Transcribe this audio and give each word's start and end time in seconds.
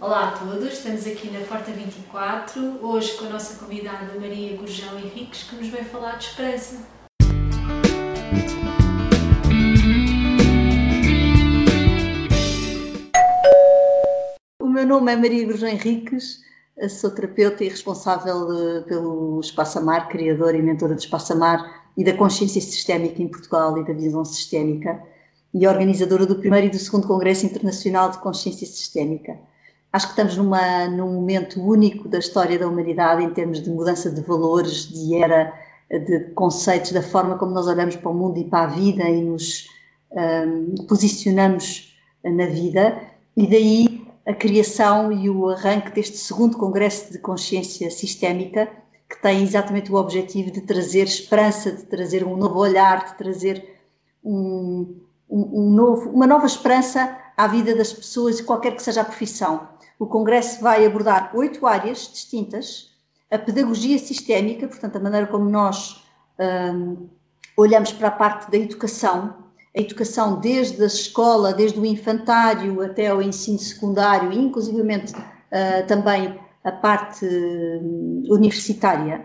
Olá 0.00 0.28
a 0.28 0.32
todos, 0.32 0.72
estamos 0.72 1.06
aqui 1.06 1.30
na 1.30 1.40
Porta 1.46 1.70
24, 1.70 2.84
hoje 2.84 3.16
com 3.16 3.26
a 3.26 3.28
nossa 3.30 3.64
convidada 3.64 4.12
Maria 4.20 4.56
Gurjão 4.56 4.98
Henriques, 4.98 5.44
que 5.44 5.54
nos 5.54 5.68
vai 5.68 5.84
falar 5.84 6.18
de 6.18 6.24
esperança. 6.24 6.84
O 14.60 14.68
meu 14.68 14.84
nome 14.84 15.12
é 15.12 15.16
Maria 15.16 15.46
Gurjão 15.46 15.68
Henriques, 15.68 16.40
sou 17.00 17.10
terapeuta 17.10 17.62
e 17.62 17.68
responsável 17.68 18.48
eh, 18.52 18.80
pelo 18.82 19.38
Espaço 19.40 19.78
Amar, 19.78 20.08
criadora 20.08 20.56
e 20.56 20.62
mentora 20.62 20.94
do 20.94 21.00
Espaço 21.00 21.32
Amar 21.32 21.88
e 21.96 22.04
da 22.04 22.12
consciência 22.12 22.60
sistémica 22.60 23.22
em 23.22 23.28
Portugal 23.28 23.78
e 23.78 23.86
da 23.86 23.92
visão 23.92 24.24
sistémica 24.24 25.00
e 25.54 25.68
organizadora 25.68 26.26
do 26.26 26.34
primeiro 26.36 26.66
e 26.66 26.70
do 26.70 26.78
segundo 26.78 27.06
Congresso 27.06 27.46
Internacional 27.46 28.10
de 28.10 28.18
Consciência 28.18 28.66
Sistémica. 28.66 29.38
Acho 29.94 30.06
que 30.06 30.12
estamos 30.14 30.36
numa, 30.36 30.88
num 30.88 31.12
momento 31.12 31.62
único 31.62 32.08
da 32.08 32.18
história 32.18 32.58
da 32.58 32.66
humanidade 32.66 33.22
em 33.22 33.30
termos 33.30 33.62
de 33.62 33.70
mudança 33.70 34.10
de 34.10 34.20
valores, 34.22 34.88
de 34.88 35.14
era, 35.14 35.54
de 35.88 36.32
conceitos, 36.34 36.90
da 36.90 37.00
forma 37.00 37.38
como 37.38 37.52
nós 37.52 37.68
olhamos 37.68 37.94
para 37.94 38.10
o 38.10 38.12
mundo 38.12 38.36
e 38.36 38.42
para 38.42 38.64
a 38.64 38.66
vida 38.66 39.04
e 39.04 39.22
nos 39.22 39.68
um, 40.10 40.74
posicionamos 40.88 41.96
na 42.24 42.46
vida, 42.46 43.00
e 43.36 43.46
daí 43.46 44.04
a 44.26 44.34
criação 44.34 45.12
e 45.12 45.30
o 45.30 45.48
arranque 45.48 45.92
deste 45.92 46.16
segundo 46.16 46.58
Congresso 46.58 47.12
de 47.12 47.20
Consciência 47.20 47.88
Sistémica, 47.88 48.68
que 49.08 49.22
tem 49.22 49.44
exatamente 49.44 49.92
o 49.92 49.94
objetivo 49.94 50.50
de 50.50 50.62
trazer 50.62 51.04
esperança, 51.04 51.70
de 51.70 51.84
trazer 51.84 52.24
um 52.24 52.36
novo 52.36 52.58
olhar, 52.58 53.04
de 53.04 53.14
trazer 53.16 53.64
um, 54.24 54.96
um, 55.30 55.66
um 55.66 55.70
novo, 55.70 56.10
uma 56.10 56.26
nova 56.26 56.46
esperança 56.46 57.16
à 57.36 57.46
vida 57.46 57.76
das 57.76 57.92
pessoas, 57.92 58.40
qualquer 58.40 58.74
que 58.74 58.82
seja 58.82 59.02
a 59.02 59.04
profissão. 59.04 59.72
O 59.98 60.06
Congresso 60.06 60.60
vai 60.60 60.84
abordar 60.84 61.30
oito 61.34 61.66
áreas 61.66 62.10
distintas: 62.12 62.92
a 63.30 63.38
pedagogia 63.38 63.98
sistémica, 63.98 64.66
portanto, 64.68 64.96
a 64.96 65.00
maneira 65.00 65.26
como 65.26 65.48
nós 65.48 66.04
um, 66.38 67.08
olhamos 67.56 67.92
para 67.92 68.08
a 68.08 68.12
parte 68.12 68.50
da 68.50 68.56
educação, 68.56 69.34
a 69.76 69.80
educação 69.80 70.40
desde 70.40 70.82
a 70.82 70.86
escola, 70.86 71.52
desde 71.52 71.78
o 71.78 71.86
infantário 71.86 72.80
até 72.82 73.14
o 73.14 73.22
ensino 73.22 73.58
secundário, 73.58 74.32
e 74.32 74.38
inclusivamente 74.38 75.12
uh, 75.14 75.86
também 75.86 76.38
a 76.62 76.72
parte 76.72 77.26
hum, 77.26 78.24
universitária, 78.28 79.24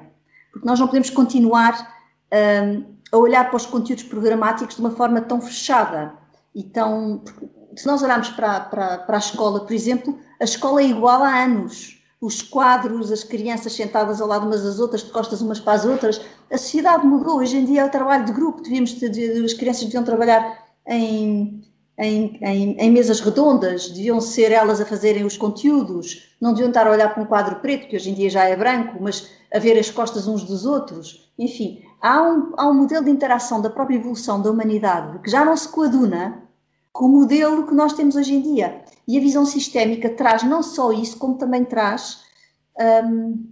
porque 0.51 0.67
nós 0.67 0.79
não 0.79 0.87
podemos 0.87 1.09
continuar 1.09 1.97
a 3.11 3.17
olhar 3.17 3.45
para 3.45 3.57
os 3.57 3.65
conteúdos 3.65 4.03
programáticos 4.03 4.75
de 4.75 4.81
uma 4.81 4.91
forma 4.91 5.21
tão 5.21 5.41
fechada 5.41 6.13
e 6.53 6.63
tão. 6.63 7.23
Se 7.75 7.87
nós 7.87 8.03
olharmos 8.03 8.29
para, 8.29 8.59
para, 8.59 8.97
para 8.99 9.15
a 9.15 9.19
escola, 9.19 9.61
por 9.61 9.73
exemplo, 9.73 10.19
a 10.39 10.43
escola 10.43 10.81
é 10.81 10.85
igual 10.85 11.23
há 11.23 11.43
anos. 11.43 11.97
Os 12.21 12.41
quadros, 12.41 13.11
as 13.11 13.23
crianças 13.23 13.73
sentadas 13.73 14.19
ao 14.19 14.27
lado 14.27 14.45
umas 14.45 14.63
das 14.63 14.79
outras, 14.79 15.03
de 15.03 15.11
costas 15.11 15.41
umas 15.41 15.59
para 15.59 15.73
as 15.73 15.85
outras. 15.85 16.21
A 16.51 16.57
sociedade 16.57 17.05
mudou. 17.05 17.37
Hoje 17.37 17.57
em 17.57 17.65
dia 17.65 17.81
é 17.81 17.85
o 17.85 17.89
trabalho 17.89 18.25
de 18.25 18.33
grupo. 18.33 18.61
Devíamos 18.61 18.95
as 19.45 19.53
crianças 19.53 19.83
deviam 19.83 20.03
trabalhar 20.03 20.65
em, 20.85 21.63
em, 21.97 22.39
em, 22.41 22.77
em, 22.77 22.91
mesas 22.91 23.19
redondas, 23.19 23.89
deviam 23.89 24.19
ser 24.19 24.51
elas 24.51 24.81
a 24.81 24.85
fazerem 24.85 25.23
os 25.23 25.37
conteúdos, 25.37 26.35
não 26.41 26.51
deviam 26.51 26.69
estar 26.69 26.87
a 26.87 26.91
olhar 26.91 27.13
para 27.13 27.21
um 27.23 27.25
quadro 27.25 27.57
preto, 27.57 27.87
que 27.87 27.95
hoje 27.95 28.09
em 28.09 28.13
dia 28.13 28.29
já 28.29 28.45
é 28.45 28.55
branco, 28.55 28.97
mas 28.99 29.29
a 29.53 29.59
ver 29.59 29.77
as 29.77 29.91
costas 29.91 30.27
uns 30.27 30.43
dos 30.43 30.65
outros. 30.65 31.31
Enfim, 31.37 31.83
há 32.01 32.21
um, 32.21 32.53
há 32.57 32.67
um 32.67 32.73
modelo 32.73 33.05
de 33.05 33.11
interação 33.11 33.61
da 33.61 33.69
própria 33.69 33.95
evolução 33.95 34.41
da 34.41 34.49
humanidade 34.49 35.19
que 35.19 35.29
já 35.29 35.45
não 35.45 35.55
se 35.55 35.69
coaduna 35.69 36.48
com 36.91 37.05
o 37.05 37.09
modelo 37.09 37.67
que 37.67 37.73
nós 37.73 37.93
temos 37.93 38.15
hoje 38.15 38.33
em 38.33 38.41
dia. 38.41 38.83
E 39.07 39.17
a 39.17 39.21
visão 39.21 39.45
sistémica 39.45 40.09
traz 40.09 40.43
não 40.43 40.61
só 40.61 40.91
isso, 40.91 41.17
como 41.17 41.37
também 41.37 41.63
traz 41.65 42.23
um, 43.05 43.49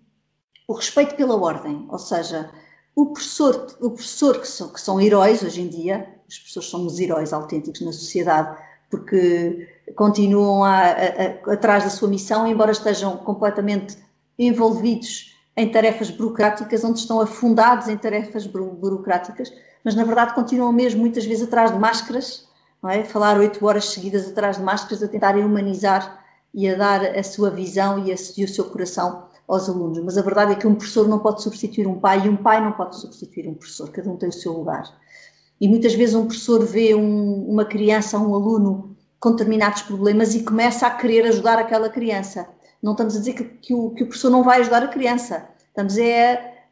o 0.67 0.73
respeito 0.73 1.15
pela 1.15 1.35
ordem, 1.35 1.85
ou 1.89 1.99
seja, 1.99 2.49
o 2.95 3.07
professor, 3.07 3.67
o 3.79 3.91
professor 3.91 4.39
que, 4.39 4.47
são, 4.47 4.69
que 4.69 4.81
são 4.81 4.99
heróis 4.99 5.43
hoje 5.43 5.61
em 5.61 5.67
dia, 5.67 6.07
os 6.27 6.37
professores 6.39 6.69
são 6.69 6.85
os 6.85 6.99
heróis 6.99 7.31
autênticos 7.31 7.81
na 7.81 7.91
sociedade, 7.91 8.57
porque 8.89 9.67
continuam 9.95 10.63
a, 10.63 10.79
a, 10.79 10.91
a, 10.91 11.53
atrás 11.53 11.83
da 11.83 11.89
sua 11.89 12.07
missão, 12.07 12.47
embora 12.47 12.71
estejam 12.71 13.17
completamente 13.17 13.97
envolvidos 14.37 15.35
em 15.55 15.71
tarefas 15.71 16.09
burocráticas, 16.09 16.83
onde 16.83 16.99
estão 16.99 17.19
afundados 17.19 17.87
em 17.87 17.97
tarefas 17.97 18.45
burocráticas, 18.45 19.51
mas 19.83 19.95
na 19.95 20.03
verdade 20.03 20.35
continuam 20.35 20.71
mesmo 20.71 21.01
muitas 21.01 21.25
vezes 21.25 21.47
atrás 21.47 21.71
de 21.71 21.79
máscaras, 21.79 22.46
não 22.81 22.89
é? 22.89 23.03
Falar 23.03 23.37
oito 23.37 23.65
horas 23.65 23.85
seguidas 23.85 24.27
atrás 24.27 24.57
de 24.57 24.63
máscaras, 24.63 25.03
a 25.03 25.07
tentarem 25.07 25.43
humanizar 25.43 26.23
e 26.53 26.67
a 26.69 26.75
dar 26.75 27.03
a 27.03 27.23
sua 27.23 27.49
visão 27.49 28.05
e, 28.05 28.11
a, 28.11 28.15
e 28.37 28.43
o 28.43 28.47
seu 28.47 28.65
coração 28.65 29.27
aos 29.47 29.69
alunos. 29.69 29.99
Mas 30.03 30.17
a 30.17 30.21
verdade 30.21 30.53
é 30.53 30.55
que 30.55 30.67
um 30.67 30.75
professor 30.75 31.07
não 31.07 31.19
pode 31.19 31.41
substituir 31.41 31.87
um 31.87 31.99
pai 31.99 32.25
e 32.25 32.29
um 32.29 32.37
pai 32.37 32.61
não 32.61 32.71
pode 32.71 32.99
substituir 32.99 33.47
um 33.47 33.53
professor, 33.53 33.89
cada 33.91 34.09
um 34.09 34.17
tem 34.17 34.29
o 34.29 34.33
seu 34.33 34.53
lugar. 34.53 34.83
E 35.59 35.67
muitas 35.67 35.93
vezes 35.93 36.15
um 36.15 36.25
professor 36.25 36.65
vê 36.65 36.93
um, 36.93 37.45
uma 37.49 37.65
criança, 37.65 38.17
um 38.17 38.33
aluno 38.33 38.95
com 39.19 39.31
determinados 39.31 39.81
problemas 39.81 40.35
e 40.35 40.43
começa 40.43 40.85
a 40.85 40.91
querer 40.91 41.25
ajudar 41.25 41.57
aquela 41.57 41.89
criança 41.89 42.47
não 42.81 42.91
estamos 42.91 43.15
a 43.15 43.19
dizer 43.19 43.33
que, 43.33 43.43
que, 43.43 43.73
o, 43.73 43.89
que 43.91 44.03
o 44.03 44.07
professor 44.07 44.29
não 44.29 44.43
vai 44.43 44.61
ajudar 44.61 44.83
a 44.83 44.87
criança. 44.87 45.49
Estamos 45.67 45.97
é 45.97 46.65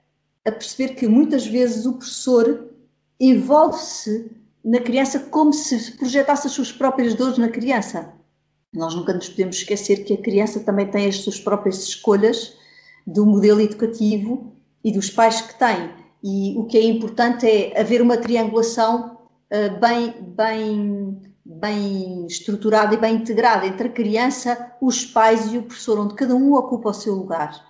a 0.45 0.51
perceber 0.51 0.93
que 0.93 1.07
muitas 1.07 1.45
vezes 1.45 1.85
o 1.85 1.93
professor 1.93 2.69
envolve-se 3.19 4.31
na 4.65 4.79
criança 4.79 5.19
como 5.19 5.53
se 5.53 5.91
projetasse 5.91 6.47
as 6.47 6.53
suas 6.53 6.71
próprias 6.71 7.13
dores 7.13 7.37
na 7.37 7.49
criança. 7.49 8.11
Nós 8.73 8.95
nunca 8.95 9.13
nos 9.13 9.29
podemos 9.29 9.57
esquecer 9.57 10.03
que 10.03 10.15
a 10.15 10.21
criança 10.21 10.59
também 10.59 10.87
tem 10.87 11.07
as 11.07 11.17
suas 11.17 11.39
próprias 11.39 11.83
escolhas 11.83 12.57
do 13.05 13.25
modelo 13.25 13.61
educativo 13.61 14.53
e 14.83 14.91
dos 14.91 15.11
pais 15.11 15.39
que 15.39 15.59
tem. 15.59 15.91
E 16.23 16.57
o 16.57 16.65
que 16.65 16.77
é 16.77 16.83
importante 16.83 17.45
é 17.45 17.79
haver 17.79 18.01
uma 18.01 18.17
triangulação 18.17 19.19
uh, 19.51 19.79
bem, 19.79 20.15
bem 20.35 21.21
bem 21.45 22.25
estruturada 22.25 22.95
e 22.95 22.97
bem 22.97 23.17
integrada 23.17 23.67
entre 23.67 23.87
a 23.87 23.91
criança, 23.91 24.73
os 24.81 25.05
pais 25.05 25.53
e 25.53 25.59
o 25.59 25.63
professor, 25.63 25.99
onde 25.99 26.15
cada 26.15 26.35
um 26.35 26.55
ocupa 26.55 26.89
o 26.89 26.93
seu 26.93 27.13
lugar. 27.13 27.63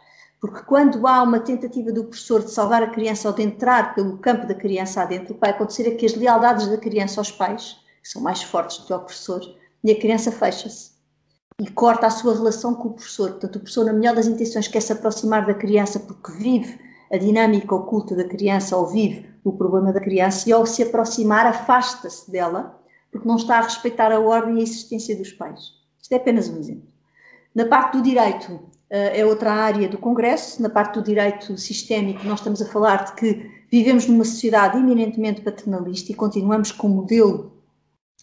Porque 0.45 0.61
quando 0.61 1.07
há 1.07 1.23
uma 1.23 1.39
tentativa 1.39 1.91
do 1.91 2.03
professor 2.03 2.43
de 2.43 2.51
salvar 2.51 2.83
a 2.83 2.91
criança 2.91 3.27
ou 3.27 3.33
de 3.33 3.41
entrar 3.41 3.95
pelo 3.95 4.19
campo 4.19 4.45
da 4.45 4.53
criança 4.53 5.01
adentro, 5.01 5.31
o 5.31 5.33
que 5.33 5.41
vai 5.41 5.49
acontecer 5.49 5.87
é 5.87 5.95
que 5.95 6.05
as 6.05 6.13
lealdades 6.13 6.67
da 6.67 6.77
criança 6.77 7.19
aos 7.19 7.31
pais 7.31 7.77
são 8.03 8.21
mais 8.21 8.43
fortes 8.43 8.77
do 8.77 8.85
que 8.85 8.93
ao 8.93 8.99
professor 8.99 9.41
e 9.83 9.91
a 9.91 9.99
criança 9.99 10.31
fecha-se 10.31 10.91
e 11.59 11.67
corta 11.71 12.05
a 12.05 12.11
sua 12.11 12.35
relação 12.35 12.75
com 12.75 12.89
o 12.89 12.93
professor. 12.93 13.31
Portanto, 13.31 13.55
o 13.55 13.59
professor, 13.59 13.85
na 13.85 13.93
melhor 13.93 14.13
das 14.13 14.27
intenções, 14.27 14.67
quer 14.67 14.81
se 14.81 14.93
aproximar 14.93 15.47
da 15.47 15.55
criança 15.55 15.99
porque 15.99 16.31
vive 16.33 16.79
a 17.11 17.17
dinâmica 17.17 17.73
oculta 17.73 18.15
da 18.15 18.27
criança 18.27 18.77
ou 18.77 18.85
vive 18.85 19.27
o 19.43 19.51
problema 19.51 19.91
da 19.91 19.99
criança 19.99 20.47
e 20.47 20.53
ao 20.53 20.67
se 20.67 20.83
aproximar 20.83 21.47
afasta-se 21.47 22.29
dela 22.29 22.79
porque 23.11 23.27
não 23.27 23.37
está 23.37 23.57
a 23.57 23.61
respeitar 23.61 24.11
a 24.11 24.19
ordem 24.19 24.57
e 24.57 24.59
a 24.59 24.63
existência 24.63 25.15
dos 25.15 25.31
pais. 25.31 25.73
Isto 25.99 26.11
é 26.11 26.17
apenas 26.17 26.47
um 26.49 26.59
exemplo. 26.59 26.87
Na 27.55 27.65
parte 27.65 27.97
do 27.97 28.03
direito, 28.03 28.74
é 29.13 29.25
outra 29.25 29.51
área 29.51 29.87
do 29.87 29.97
Congresso. 29.97 30.61
Na 30.61 30.69
parte 30.69 30.95
do 30.95 31.03
direito 31.03 31.57
sistémico, 31.57 32.25
nós 32.25 32.39
estamos 32.39 32.61
a 32.61 32.65
falar 32.65 33.05
de 33.05 33.13
que 33.13 33.51
vivemos 33.71 34.07
numa 34.07 34.23
sociedade 34.23 34.77
eminentemente 34.77 35.41
paternalista 35.41 36.11
e 36.11 36.15
continuamos 36.15 36.71
com 36.71 36.87
um 36.87 36.95
modelo 36.95 37.51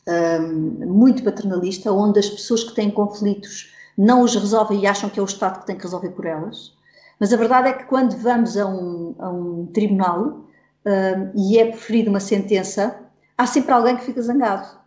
um, 0.09 0.13
ehm, 0.13 0.87
muito 0.87 1.23
paternalista, 1.23 1.93
onde 1.93 2.19
as 2.19 2.29
pessoas 2.29 2.65
que 2.65 2.75
têm 2.75 2.91
conflitos 2.91 3.73
não 3.97 4.23
os 4.23 4.35
resolvem 4.35 4.81
e 4.81 4.87
acham 4.87 5.11
que 5.11 5.21
é 5.21 5.23
o 5.23 5.27
Estado 5.27 5.61
que 5.61 5.67
tem 5.67 5.77
que 5.77 5.83
resolver 5.83 6.11
por 6.11 6.25
elas. 6.25 6.73
Mas 7.21 7.33
a 7.33 7.37
verdade 7.37 7.69
é 7.69 7.73
que 7.73 7.85
quando 7.85 8.17
vamos 8.17 8.57
a 8.57 8.67
um, 8.67 9.15
a 9.19 9.31
um 9.31 9.67
tribunal 9.67 10.21
um, 10.21 10.91
ehm, 10.91 11.33
e 11.37 11.59
é 11.59 11.67
preferida 11.67 12.11
uma 12.11 12.21
sentença, 12.21 12.99
há 13.37 13.47
sempre 13.47 13.73
alguém 13.73 13.97
que 13.97 14.05
fica 14.05 14.23
zangado 14.23 14.82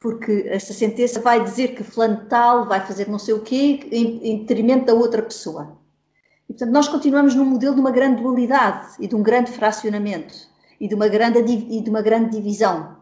porque 0.00 0.46
essa 0.48 0.72
sentença 0.72 1.20
vai 1.20 1.44
dizer 1.44 1.74
que 1.74 1.84
fulano 1.84 2.24
tal 2.26 2.66
vai 2.66 2.84
fazer 2.84 3.06
não 3.06 3.18
sei 3.18 3.34
o 3.34 3.42
quê 3.42 3.86
em, 3.92 4.26
em 4.26 4.38
detrimento 4.38 4.86
da 4.86 4.94
outra 4.94 5.22
pessoa. 5.22 5.78
E, 6.48 6.54
portanto, 6.54 6.72
nós 6.72 6.88
continuamos 6.88 7.34
num 7.34 7.44
modelo 7.44 7.74
de 7.74 7.80
uma 7.80 7.90
grande 7.90 8.22
dualidade 8.22 8.94
e 8.98 9.06
de 9.06 9.14
um 9.14 9.22
grande 9.22 9.52
fracionamento 9.52 10.34
e 10.80 10.88
de 10.88 10.94
uma 10.94 11.06
grande, 11.06 11.38
e 11.38 11.82
de 11.82 11.90
uma 11.90 12.00
grande 12.00 12.30
divisão. 12.30 12.96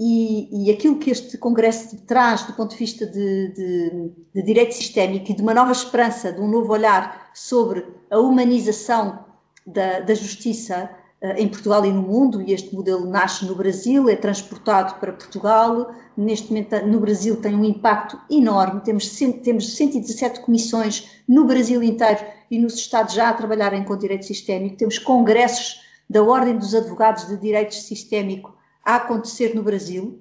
E, 0.00 0.66
e 0.66 0.72
aquilo 0.72 0.98
que 0.98 1.10
este 1.10 1.36
Congresso 1.38 1.96
traz 2.06 2.42
do 2.44 2.54
ponto 2.54 2.70
de 2.70 2.78
vista 2.78 3.06
de, 3.06 3.48
de, 3.52 4.10
de 4.34 4.42
direito 4.42 4.74
sistémico 4.74 5.30
e 5.30 5.34
de 5.34 5.42
uma 5.42 5.54
nova 5.54 5.70
esperança, 5.70 6.32
de 6.32 6.40
um 6.40 6.48
novo 6.48 6.72
olhar 6.72 7.30
sobre 7.34 7.86
a 8.10 8.18
humanização 8.18 9.24
da, 9.64 10.00
da 10.00 10.14
justiça, 10.14 10.90
em 11.36 11.48
Portugal 11.48 11.84
e 11.86 11.92
no 11.92 12.02
mundo, 12.02 12.42
e 12.42 12.52
este 12.52 12.74
modelo 12.74 13.06
nasce 13.06 13.46
no 13.46 13.54
Brasil, 13.54 14.08
é 14.10 14.16
transportado 14.16 14.94
para 15.00 15.12
Portugal. 15.12 15.90
Neste 16.16 16.48
momento, 16.48 16.86
no 16.86 17.00
Brasil, 17.00 17.40
tem 17.40 17.54
um 17.54 17.64
impacto 17.64 18.20
enorme. 18.30 18.82
Temos, 18.82 19.08
temos 19.42 19.74
117 19.74 20.40
comissões 20.40 21.22
no 21.26 21.46
Brasil 21.46 21.82
inteiro 21.82 22.20
e 22.50 22.58
nos 22.58 22.74
Estados 22.74 23.14
já 23.14 23.30
a 23.30 23.32
trabalharem 23.32 23.84
com 23.84 23.96
direito 23.96 24.26
sistémico. 24.26 24.76
Temos 24.76 24.98
congressos 24.98 25.80
da 26.08 26.22
Ordem 26.22 26.58
dos 26.58 26.74
Advogados 26.74 27.26
de 27.26 27.38
Direito 27.38 27.74
Sistémico 27.74 28.54
a 28.84 28.96
acontecer 28.96 29.54
no 29.54 29.62
Brasil, 29.62 30.20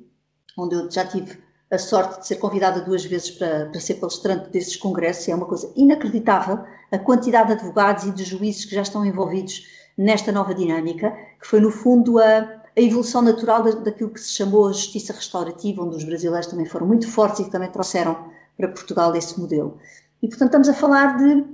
onde 0.57 0.75
eu 0.75 0.89
já 0.89 1.05
tive 1.05 1.37
a 1.69 1.77
sorte 1.77 2.21
de 2.21 2.27
ser 2.27 2.35
convidada 2.35 2.81
duas 2.81 3.03
vezes 3.03 3.31
para, 3.31 3.65
para 3.65 3.79
ser 3.79 3.95
palestrante 3.95 4.49
desses 4.51 4.77
congressos, 4.77 5.27
é 5.27 5.35
uma 5.35 5.47
coisa 5.47 5.71
inacreditável 5.75 6.59
a 6.91 6.99
quantidade 6.99 7.47
de 7.47 7.53
advogados 7.53 8.03
e 8.05 8.11
de 8.11 8.23
juízes 8.23 8.65
que 8.65 8.75
já 8.75 8.83
estão 8.83 9.03
envolvidos 9.03 9.63
nesta 9.97 10.31
nova 10.31 10.53
dinâmica, 10.53 11.11
que 11.39 11.47
foi 11.47 11.59
no 11.59 11.71
fundo 11.71 12.19
a, 12.19 12.61
a 12.75 12.81
evolução 12.81 13.21
natural 13.21 13.63
da, 13.63 13.71
daquilo 13.71 14.09
que 14.09 14.19
se 14.19 14.33
chamou 14.33 14.67
a 14.67 14.73
justiça 14.73 15.13
restaurativa, 15.13 15.83
onde 15.83 15.97
os 15.97 16.03
brasileiros 16.03 16.47
também 16.47 16.65
foram 16.65 16.87
muito 16.87 17.07
fortes 17.09 17.41
e 17.41 17.43
que 17.45 17.51
também 17.51 17.69
trouxeram 17.69 18.31
para 18.57 18.67
Portugal 18.67 19.15
esse 19.15 19.39
modelo. 19.39 19.77
E 20.21 20.27
portanto 20.27 20.49
estamos 20.49 20.69
a 20.69 20.73
falar 20.73 21.17
de 21.17 21.45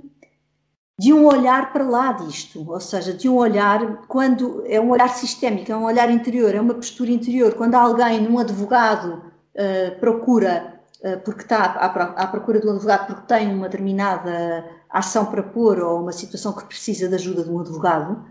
de 1.00 1.14
um 1.14 1.24
olhar 1.24 1.72
para 1.72 1.82
lá 1.82 2.12
disto, 2.12 2.70
ou 2.70 2.78
seja, 2.78 3.14
de 3.14 3.26
um 3.26 3.36
olhar, 3.36 4.02
quando 4.06 4.62
é 4.66 4.78
um 4.78 4.90
olhar 4.90 5.08
sistémico, 5.08 5.72
é 5.72 5.74
um 5.74 5.84
olhar 5.84 6.10
interior, 6.10 6.54
é 6.54 6.60
uma 6.60 6.74
postura 6.74 7.10
interior. 7.10 7.54
Quando 7.54 7.74
alguém, 7.74 8.28
um 8.28 8.38
advogado, 8.38 9.14
uh, 9.14 9.98
procura, 9.98 10.78
uh, 11.02 11.18
porque 11.24 11.40
está 11.40 11.56
à, 11.56 11.86
à, 11.86 12.26
procura 12.26 12.60
do 12.60 12.68
advogado 12.68 13.06
porque 13.06 13.22
tem 13.26 13.50
uma 13.54 13.70
determinada 13.70 14.62
ação 14.90 15.26
para 15.26 15.42
pôr 15.42 15.78
ou 15.80 16.00
uma 16.00 16.12
situação 16.12 16.52
que 16.52 16.64
precisa 16.64 17.08
de 17.08 17.14
ajuda 17.14 17.44
de 17.44 17.50
um 17.50 17.60
advogado, 17.60 18.12
uh, 18.12 18.26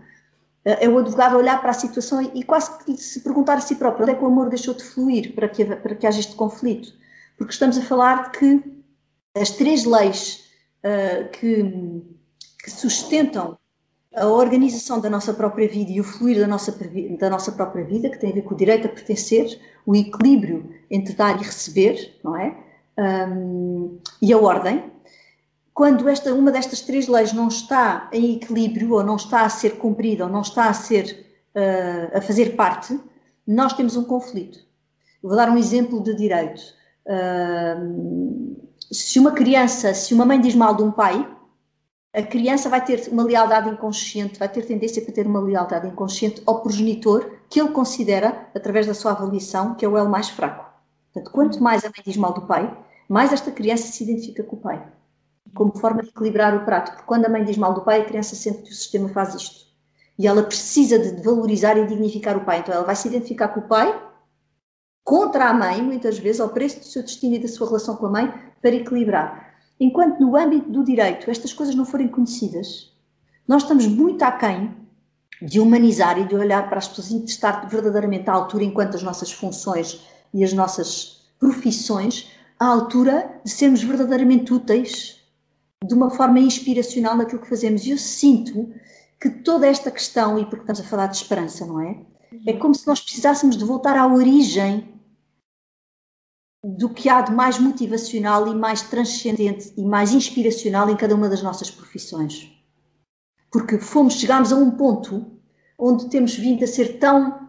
é 0.64 0.88
o 0.88 0.98
advogado 0.98 1.36
olhar 1.36 1.60
para 1.60 1.70
a 1.70 1.74
situação 1.74 2.22
e, 2.22 2.42
quase 2.42 2.84
que 2.84 2.96
se 2.96 3.20
perguntar 3.20 3.54
a 3.54 3.60
si 3.60 3.76
próprio 3.76 4.04
onde 4.04 4.12
é 4.12 4.14
que 4.14 4.24
o 4.24 4.26
amor 4.26 4.48
deixou 4.48 4.74
de 4.74 4.84
fluir 4.84 5.34
para 5.34 5.48
que, 5.48 5.64
para 5.64 5.94
que 5.94 6.06
haja 6.06 6.20
este 6.20 6.34
conflito. 6.34 6.92
Porque 7.36 7.52
estamos 7.52 7.78
a 7.78 7.82
falar 7.82 8.30
de 8.30 8.38
que 8.38 8.82
as 9.34 9.50
três 9.50 9.84
leis 9.84 10.44
que 11.32 12.02
que 12.62 12.70
sustentam 12.70 13.58
a 14.14 14.26
organização 14.26 15.00
da 15.00 15.08
nossa 15.08 15.32
própria 15.32 15.68
vida 15.68 15.90
e 15.90 16.00
o 16.00 16.04
fluir 16.04 16.38
da 16.38 16.46
nossa, 16.46 16.76
da 17.18 17.30
nossa 17.30 17.52
própria 17.52 17.84
vida, 17.84 18.10
que 18.10 18.18
tem 18.18 18.30
a 18.30 18.34
ver 18.34 18.42
com 18.42 18.54
o 18.54 18.56
direito 18.56 18.86
a 18.86 18.90
pertencer, 18.90 19.60
o 19.86 19.94
equilíbrio 19.94 20.68
entre 20.90 21.14
dar 21.14 21.40
e 21.40 21.44
receber, 21.44 22.18
não 22.22 22.36
é? 22.36 22.56
Um, 22.98 23.98
e 24.20 24.32
a 24.32 24.38
ordem. 24.38 24.90
Quando 25.80 26.06
esta, 26.10 26.34
uma 26.34 26.50
destas 26.50 26.82
três 26.82 27.08
leis 27.08 27.32
não 27.32 27.48
está 27.48 28.06
em 28.12 28.34
equilíbrio, 28.34 28.92
ou 28.92 29.02
não 29.02 29.16
está 29.16 29.46
a 29.46 29.48
ser 29.48 29.78
cumprida, 29.78 30.24
ou 30.24 30.30
não 30.30 30.42
está 30.42 30.68
a 30.68 30.74
ser 30.74 31.26
uh, 31.54 32.18
a 32.18 32.20
fazer 32.20 32.54
parte, 32.54 33.00
nós 33.46 33.72
temos 33.72 33.96
um 33.96 34.04
conflito. 34.04 34.58
vou 35.22 35.34
dar 35.34 35.48
um 35.48 35.56
exemplo 35.56 36.02
de 36.02 36.14
direito. 36.14 36.60
Uh, 37.06 38.60
se 38.92 39.18
uma 39.18 39.32
criança, 39.32 39.94
se 39.94 40.12
uma 40.12 40.26
mãe 40.26 40.38
diz 40.38 40.54
mal 40.54 40.74
de 40.74 40.82
um 40.82 40.92
pai, 40.92 41.26
a 42.12 42.22
criança 42.24 42.68
vai 42.68 42.84
ter 42.84 43.08
uma 43.10 43.22
lealdade 43.22 43.70
inconsciente, 43.70 44.38
vai 44.38 44.50
ter 44.50 44.66
tendência 44.66 45.00
para 45.00 45.14
ter 45.14 45.26
uma 45.26 45.40
lealdade 45.40 45.88
inconsciente 45.88 46.42
ao 46.44 46.60
progenitor 46.60 47.38
que 47.48 47.58
ele 47.58 47.70
considera, 47.70 48.50
através 48.54 48.86
da 48.86 48.92
sua 48.92 49.12
avaliação, 49.12 49.74
que 49.76 49.86
é 49.86 49.88
o 49.88 49.96
elo 49.96 50.10
mais 50.10 50.28
fraco. 50.28 50.62
Portanto, 51.10 51.32
quanto 51.32 51.62
mais 51.62 51.86
a 51.86 51.88
mãe 51.88 52.02
diz 52.04 52.18
mal 52.18 52.34
do 52.34 52.42
pai, 52.42 52.70
mais 53.08 53.32
esta 53.32 53.50
criança 53.50 53.90
se 53.90 54.04
identifica 54.04 54.44
com 54.44 54.56
o 54.56 54.60
pai, 54.60 54.86
como 55.54 55.76
forma 55.78 56.02
de 56.02 56.08
equilibrar 56.08 56.56
o 56.56 56.64
prato. 56.64 56.92
Porque 56.92 57.06
quando 57.06 57.26
a 57.26 57.28
mãe 57.28 57.44
diz 57.44 57.56
mal 57.56 57.74
do 57.74 57.82
pai, 57.82 58.00
a 58.00 58.04
criança 58.04 58.34
sente 58.34 58.62
que 58.62 58.70
o 58.70 58.74
sistema 58.74 59.08
faz 59.08 59.34
isto. 59.34 59.66
E 60.18 60.26
ela 60.26 60.42
precisa 60.42 60.98
de 60.98 61.22
valorizar 61.22 61.76
e 61.76 61.86
dignificar 61.86 62.36
o 62.36 62.44
pai. 62.44 62.60
Então, 62.60 62.74
ela 62.74 62.84
vai 62.84 62.94
se 62.96 63.08
identificar 63.08 63.48
com 63.48 63.60
o 63.60 63.68
pai, 63.68 64.00
contra 65.02 65.48
a 65.48 65.54
mãe, 65.54 65.82
muitas 65.82 66.18
vezes, 66.18 66.40
ao 66.40 66.50
preço 66.50 66.80
do 66.80 66.84
seu 66.84 67.02
destino 67.02 67.34
e 67.34 67.38
da 67.38 67.48
sua 67.48 67.66
relação 67.66 67.96
com 67.96 68.06
a 68.06 68.10
mãe, 68.10 68.34
para 68.60 68.74
equilibrar. 68.74 69.54
Enquanto 69.78 70.20
no 70.20 70.36
âmbito 70.36 70.70
do 70.70 70.84
direito 70.84 71.30
estas 71.30 71.54
coisas 71.54 71.74
não 71.74 71.86
forem 71.86 72.08
conhecidas, 72.08 72.92
nós 73.48 73.62
estamos 73.62 73.86
muito 73.86 74.22
aquém 74.22 74.76
de 75.40 75.58
humanizar 75.58 76.18
e 76.18 76.26
de 76.26 76.34
olhar 76.34 76.68
para 76.68 76.78
as 76.78 76.86
pessoas 76.86 77.10
e 77.10 77.18
de 77.18 77.30
estar 77.30 77.66
verdadeiramente 77.66 78.28
à 78.28 78.34
altura 78.34 78.62
enquanto 78.62 78.96
as 78.96 79.02
nossas 79.02 79.32
funções 79.32 80.04
e 80.34 80.44
as 80.44 80.52
nossas 80.52 81.22
profissões 81.38 82.30
à 82.58 82.66
altura 82.66 83.40
de 83.42 83.50
sermos 83.50 83.82
verdadeiramente 83.82 84.52
úteis 84.52 85.19
de 85.84 85.94
uma 85.94 86.10
forma 86.10 86.38
inspiracional 86.38 87.16
naquilo 87.16 87.40
que 87.40 87.48
fazemos. 87.48 87.84
E 87.84 87.90
eu 87.90 87.98
sinto 87.98 88.72
que 89.20 89.30
toda 89.30 89.66
esta 89.66 89.90
questão, 89.90 90.38
e 90.38 90.44
porque 90.44 90.62
estamos 90.62 90.80
a 90.80 90.84
falar 90.84 91.06
de 91.06 91.16
esperança, 91.16 91.66
não 91.66 91.80
é? 91.80 91.98
É 92.46 92.52
como 92.52 92.74
se 92.74 92.86
nós 92.86 93.00
precisássemos 93.00 93.56
de 93.56 93.64
voltar 93.64 93.96
à 93.96 94.06
origem 94.06 94.88
do 96.62 96.90
que 96.90 97.08
há 97.08 97.22
de 97.22 97.32
mais 97.32 97.58
motivacional 97.58 98.46
e 98.46 98.54
mais 98.54 98.82
transcendente 98.82 99.72
e 99.76 99.84
mais 99.84 100.12
inspiracional 100.12 100.88
em 100.90 100.96
cada 100.96 101.14
uma 101.14 101.28
das 101.28 101.42
nossas 101.42 101.70
profissões. 101.70 102.52
Porque 103.50 103.78
fomos, 103.78 104.14
chegámos 104.14 104.52
a 104.52 104.56
um 104.56 104.70
ponto 104.70 105.40
onde 105.78 106.08
temos 106.10 106.34
vindo 106.34 106.62
a 106.62 106.66
ser 106.66 106.98
tão 106.98 107.48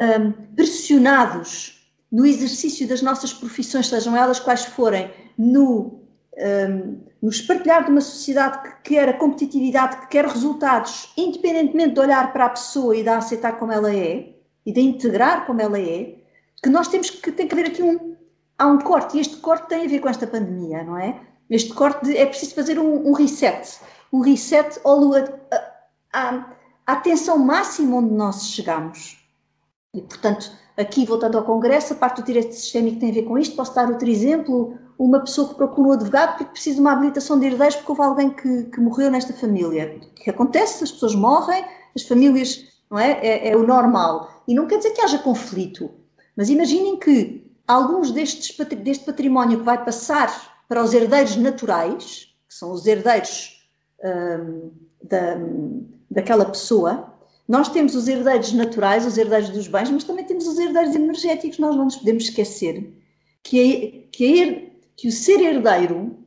um, 0.00 0.32
pressionados 0.54 1.88
no 2.10 2.26
exercício 2.26 2.88
das 2.88 3.00
nossas 3.00 3.32
profissões, 3.32 3.86
sejam 3.86 4.16
elas 4.16 4.40
quais 4.40 4.64
forem, 4.64 5.10
no, 5.36 6.02
um, 6.36 7.07
no 7.20 7.28
espartilhar 7.28 7.84
de 7.84 7.90
uma 7.90 8.00
sociedade 8.00 8.62
que 8.62 8.94
quer 8.94 9.08
a 9.08 9.12
competitividade, 9.12 9.98
que 9.98 10.06
quer 10.08 10.24
resultados, 10.26 11.12
independentemente 11.16 11.94
de 11.94 12.00
olhar 12.00 12.32
para 12.32 12.46
a 12.46 12.50
pessoa 12.50 12.96
e 12.96 13.02
de 13.02 13.08
a 13.08 13.18
aceitar 13.18 13.58
como 13.58 13.72
ela 13.72 13.92
é, 13.92 14.34
e 14.64 14.72
de 14.72 14.80
integrar 14.80 15.46
como 15.46 15.60
ela 15.60 15.78
é, 15.78 16.16
que 16.62 16.68
nós 16.68 16.88
temos 16.88 17.10
que, 17.10 17.32
tem 17.32 17.48
que 17.48 17.54
haver 17.54 17.66
aqui 17.66 17.82
um, 17.82 18.16
há 18.56 18.66
um 18.66 18.78
corte, 18.78 19.16
e 19.16 19.20
este 19.20 19.36
corte 19.36 19.68
tem 19.68 19.84
a 19.84 19.88
ver 19.88 20.00
com 20.00 20.08
esta 20.08 20.26
pandemia, 20.26 20.84
não 20.84 20.96
é? 20.96 21.20
Este 21.50 21.72
corte 21.72 22.04
de, 22.04 22.16
é 22.16 22.26
preciso 22.26 22.54
fazer 22.54 22.78
um, 22.78 23.08
um, 23.08 23.12
reset, 23.12 23.80
um 24.12 24.20
reset 24.20 24.78
ao, 24.84 25.00
à, 26.12 26.54
atenção 26.86 27.38
máxima 27.38 27.96
onde 27.96 28.14
nós 28.14 28.48
chegamos. 28.48 29.18
E, 29.94 30.02
portanto, 30.02 30.52
aqui 30.76 31.06
voltando 31.06 31.38
ao 31.38 31.44
Congresso, 31.44 31.94
a 31.94 31.96
parte 31.96 32.20
do 32.20 32.26
direito 32.26 32.54
sistémico 32.54 33.00
tem 33.00 33.10
a 33.10 33.14
ver 33.14 33.22
com 33.22 33.38
isto. 33.38 33.56
Posso 33.56 33.74
dar 33.74 33.88
outro 33.88 34.08
exemplo: 34.08 34.78
uma 34.98 35.20
pessoa 35.20 35.48
que 35.48 35.54
procura 35.54 35.88
um 35.88 35.92
advogado 35.92 36.36
porque 36.36 36.52
precisa 36.52 36.74
de 36.74 36.80
uma 36.80 36.92
habilitação 36.92 37.38
de 37.38 37.46
herdeiros 37.46 37.76
porque 37.76 37.92
houve 37.92 38.02
alguém 38.02 38.30
que, 38.30 38.64
que 38.64 38.80
morreu 38.80 39.10
nesta 39.10 39.32
família. 39.32 39.96
O 40.02 40.14
que 40.14 40.30
acontece? 40.30 40.82
As 40.82 40.90
pessoas 40.90 41.14
morrem, 41.14 41.64
as 41.94 42.02
famílias, 42.02 42.64
não 42.90 42.98
é? 42.98 43.12
É, 43.12 43.48
é 43.50 43.56
o 43.56 43.64
normal. 43.64 44.42
E 44.48 44.54
não 44.54 44.66
quer 44.66 44.78
dizer 44.78 44.90
que 44.90 45.00
haja 45.00 45.18
conflito. 45.18 45.88
Mas 46.36 46.50
imaginem 46.50 46.98
que 46.98 47.48
alguns 47.66 48.10
destes, 48.10 48.56
deste 48.78 49.04
património 49.04 49.58
que 49.58 49.64
vai 49.64 49.84
passar 49.84 50.58
para 50.68 50.82
os 50.82 50.92
herdeiros 50.92 51.36
naturais, 51.36 52.34
que 52.48 52.54
são 52.54 52.72
os 52.72 52.86
herdeiros 52.86 53.68
um, 54.04 54.70
da, 55.02 55.36
daquela 56.10 56.44
pessoa, 56.44 57.14
nós 57.46 57.68
temos 57.68 57.94
os 57.94 58.08
herdeiros 58.08 58.52
naturais, 58.52 59.06
os 59.06 59.16
herdeiros 59.16 59.50
dos 59.50 59.68
bens, 59.68 59.90
mas 59.90 60.04
também 60.04 60.24
temos 60.24 60.46
os 60.46 60.58
herdeiros 60.58 60.94
energéticos. 60.94 61.58
Nós 61.58 61.74
não 61.74 61.84
nos 61.84 61.96
podemos 61.96 62.24
esquecer 62.24 62.92
que, 63.42 64.06
a, 64.06 64.16
que, 64.16 64.42
a, 64.42 64.68
que 64.98 65.06
o 65.06 65.12
ser 65.12 65.40
herdeiro 65.40 66.18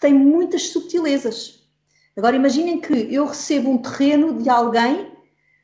tem 0.00 0.14
muitas 0.14 0.68
subtilezas. 0.68 1.68
Agora 2.16 2.36
imaginem 2.36 2.80
que 2.80 3.12
eu 3.12 3.26
recebo 3.26 3.68
um 3.68 3.78
terreno 3.78 4.40
de 4.40 4.48
alguém 4.48 5.10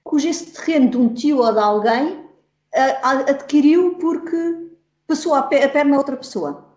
cujo 0.02 0.29
esse 0.29 0.47
terreno 0.47 0.91
de 0.91 0.97
um 0.97 1.14
tio 1.14 1.38
ou 1.38 1.52
de 1.52 1.59
alguém 1.61 2.26
adquiriu 3.02 3.95
porque 3.95 4.69
passou 5.07 5.35
a, 5.35 5.43
perna 5.43 5.95
a 5.95 5.99
outra 5.99 6.17
pessoa. 6.17 6.76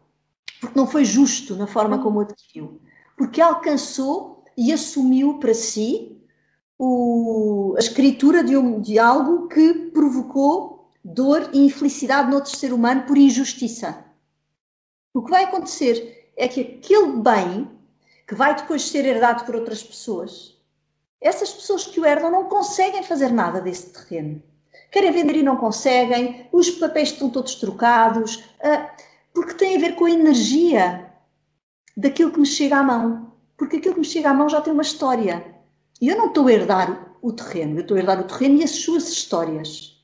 Porque 0.62 0.78
não 0.78 0.86
foi 0.86 1.04
justo 1.04 1.56
na 1.56 1.66
forma 1.66 1.98
como 2.02 2.20
adquiriu. 2.20 2.80
Porque 3.18 3.42
alcançou 3.42 4.46
e 4.56 4.72
assumiu 4.72 5.40
para 5.40 5.56
si 5.56 6.22
o, 6.78 7.74
a 7.78 7.80
escritura 7.80 8.44
de, 8.44 8.56
um, 8.56 8.80
de 8.80 9.00
algo 9.00 9.48
que 9.48 9.74
provocou 9.92 10.92
dor 11.04 11.50
e 11.52 11.66
infelicidade 11.66 12.30
no 12.30 12.36
outro 12.36 12.56
ser 12.56 12.74
humano 12.74 13.04
por 13.04 13.18
injustiça. 13.18 14.09
O 15.14 15.24
que 15.24 15.32
vai 15.32 15.44
acontecer 15.44 16.32
é 16.38 16.48
que 16.48 16.62
aquele 16.62 17.18
bem 17.22 17.70
que 18.28 18.36
vai 18.36 18.56
depois 18.56 18.84
ser 18.84 19.06
herdado 19.06 19.44
por 19.46 19.56
outras 19.56 19.84
pessoas, 19.84 20.58
essas 21.20 21.52
pessoas 21.52 21.86
que 21.86 22.00
o 22.00 22.06
herdam 22.06 22.32
não 22.32 22.46
conseguem 22.46 23.04
fazer 23.04 23.32
nada 23.32 23.60
desse 23.60 23.92
terreno 23.92 24.42
querem 24.92 25.12
vender 25.12 25.38
e 25.38 25.44
não 25.44 25.58
conseguem, 25.58 26.48
os 26.52 26.70
papéis 26.72 27.10
estão 27.10 27.30
todos 27.30 27.56
trocados, 27.56 28.36
uh, 28.36 28.90
porque 29.34 29.54
tem 29.54 29.76
a 29.76 29.80
ver 29.80 29.96
com 29.96 30.06
a 30.06 30.12
energia 30.12 31.12
daquilo 31.96 32.32
que 32.32 32.40
me 32.40 32.46
chega 32.46 32.78
à 32.78 32.84
mão. 32.84 33.34
Porque 33.58 33.78
aquilo 33.78 33.96
que 33.96 34.00
me 34.00 34.06
chega 34.06 34.30
à 34.30 34.34
mão 34.34 34.50
já 34.50 34.62
tem 34.62 34.74
uma 34.74 34.82
história. 34.82 35.56
E 36.02 36.08
eu 36.08 36.18
não 36.18 36.28
estou 36.28 36.48
a 36.48 36.52
herdar 36.52 37.18
o 37.22 37.32
terreno, 37.32 37.78
eu 37.78 37.82
estou 37.82 37.98
a 37.98 38.00
herdar 38.00 38.20
o 38.20 38.24
terreno 38.24 38.60
e 38.60 38.64
as 38.64 38.72
suas 38.72 39.10
histórias. 39.10 39.98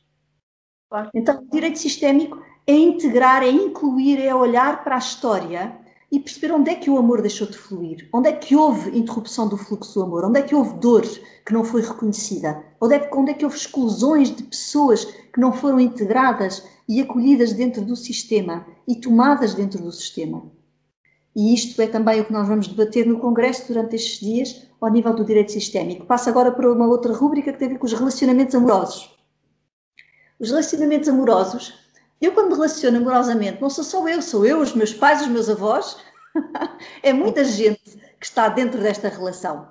Então, 1.14 1.42
o 1.42 1.50
direito 1.50 1.80
sistémico 1.80 2.42
é 2.68 2.74
integrar, 2.74 3.44
é 3.44 3.50
incluir, 3.50 4.20
é 4.20 4.34
olhar 4.34 4.84
para 4.84 4.96
a 4.96 5.00
história 5.00 5.78
e 6.12 6.20
perceber 6.20 6.54
onde 6.54 6.70
é 6.70 6.76
que 6.76 6.90
o 6.90 6.98
amor 6.98 7.22
deixou 7.22 7.48
de 7.48 7.58
fluir, 7.58 8.08
onde 8.14 8.30
é 8.30 8.32
que 8.32 8.56
houve 8.56 8.98
interrupção 8.98 9.48
do 9.48 9.58
fluxo 9.58 9.94
do 9.96 10.04
amor, 10.04 10.26
onde 10.26 10.40
é 10.40 10.44
que 10.44 10.56
houve 10.56 10.80
dor 10.80 11.04
que 11.46 11.54
não 11.54 11.64
foi 11.64 11.82
reconhecida, 11.82 12.64
onde 12.80 12.96
é, 12.96 13.00
que, 13.00 13.16
onde 13.16 13.32
é 13.32 13.34
que 13.34 13.46
houve 13.46 13.58
exclusões 13.58 14.36
de 14.36 14.44
pessoas 14.44 15.06
que 15.06 15.40
não 15.40 15.52
foram 15.52 15.80
integradas 15.80 16.64
e 16.88 17.02
acolhidas 17.02 17.54
dentro 17.54 17.84
do 17.84 17.96
sistema 17.96 18.66
e 18.88 18.96
tomadas 18.96 19.54
dentro 19.54 19.82
do 19.82 19.92
sistema. 19.92 20.44
E 21.36 21.54
isto 21.54 21.82
é 21.82 21.88
também 21.88 22.22
o 22.22 22.26
que 22.26 22.32
nós 22.32 22.48
vamos 22.48 22.68
debater 22.68 23.06
no 23.06 23.20
Congresso 23.20 23.68
durante 23.68 23.96
estes 23.96 24.20
dias, 24.20 24.68
ao 24.80 24.90
nível 24.90 25.14
do 25.14 25.26
direito 25.26 25.52
sistémico. 25.52 26.06
Passo 26.06 26.30
agora 26.30 26.52
para 26.52 26.72
uma 26.72 26.88
outra 26.88 27.14
rúbrica 27.14 27.52
que 27.52 27.60
tem 27.60 27.68
a 27.68 27.72
ver 27.72 27.78
com 27.78 27.86
os 27.86 27.94
relacionamentos 27.94 28.56
amorosos. 28.56 29.14
Os 30.40 30.50
relacionamentos 30.50 31.10
amorosos 31.10 31.85
Eu, 32.22 32.32
quando 32.34 32.50
me 32.50 32.54
relaciono 32.56 32.98
amorosamente, 32.98 33.62
não 33.62 33.70
sou 33.70 33.84
só 33.84 34.08
eu, 34.08 34.22
sou 34.22 34.46
eu, 34.46 34.60
os 34.60 34.74
meus 34.74 34.94
pais, 34.94 35.22
os 35.22 35.28
meus 35.28 35.50
avós. 35.50 35.98
é 37.04 37.14
muita 37.14 37.44
gente 37.44 37.82
que 38.20 38.26
está 38.26 38.48
dentro 38.48 38.82
desta 38.82 39.10
relação. 39.10 39.68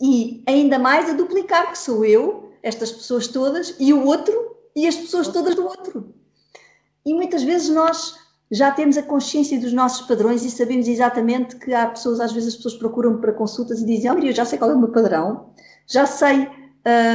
E 0.00 0.42
ainda 0.46 0.78
mais 0.78 1.08
a 1.08 1.12
duplicar, 1.12 1.70
que 1.70 1.78
sou 1.78 2.04
eu, 2.04 2.52
estas 2.62 2.90
pessoas 2.90 3.28
todas, 3.28 3.76
e 3.78 3.92
o 3.92 4.04
outro, 4.04 4.56
e 4.74 4.86
as 4.86 4.96
pessoas 4.96 5.28
todas 5.28 5.54
do 5.54 5.64
outro. 5.64 6.14
E 7.04 7.14
muitas 7.14 7.42
vezes 7.42 7.68
nós 7.68 8.16
já 8.50 8.70
temos 8.70 8.98
a 8.98 9.02
consciência 9.02 9.58
dos 9.58 9.72
nossos 9.72 10.06
padrões 10.06 10.44
e 10.44 10.50
sabemos 10.50 10.86
exatamente 10.86 11.56
que 11.56 11.72
há 11.72 11.86
pessoas, 11.86 12.20
às 12.20 12.32
vezes 12.32 12.50
as 12.50 12.56
pessoas 12.56 12.74
procuram 12.74 13.18
para 13.18 13.32
consultas 13.32 13.80
e 13.80 13.86
dizem, 13.86 14.10
olha, 14.10 14.26
eu 14.26 14.32
já 14.32 14.44
sei 14.44 14.58
qual 14.58 14.70
é 14.70 14.74
o 14.74 14.78
meu 14.78 14.90
padrão, 14.90 15.54
já 15.86 16.04
sei 16.04 16.48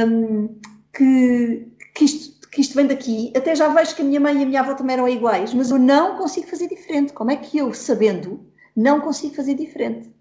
um, 0.08 0.58
que, 0.92 1.72
que, 1.94 2.04
isto, 2.04 2.37
que 2.58 2.62
isto 2.62 2.74
vem 2.74 2.88
daqui, 2.88 3.32
até 3.36 3.54
já 3.54 3.68
vejo 3.68 3.94
que 3.94 4.02
a 4.02 4.04
minha 4.04 4.18
mãe 4.18 4.36
e 4.36 4.42
a 4.42 4.46
minha 4.46 4.60
avó 4.60 4.74
também 4.74 4.94
eram 4.94 5.08
iguais, 5.08 5.54
mas 5.54 5.70
eu 5.70 5.78
não 5.78 6.16
consigo 6.16 6.48
fazer 6.48 6.68
diferente. 6.68 7.12
Como 7.12 7.30
é 7.30 7.36
que 7.36 7.56
eu, 7.56 7.72
sabendo, 7.72 8.44
não 8.74 9.00
consigo 9.00 9.36
fazer 9.36 9.54
diferente? 9.54 10.12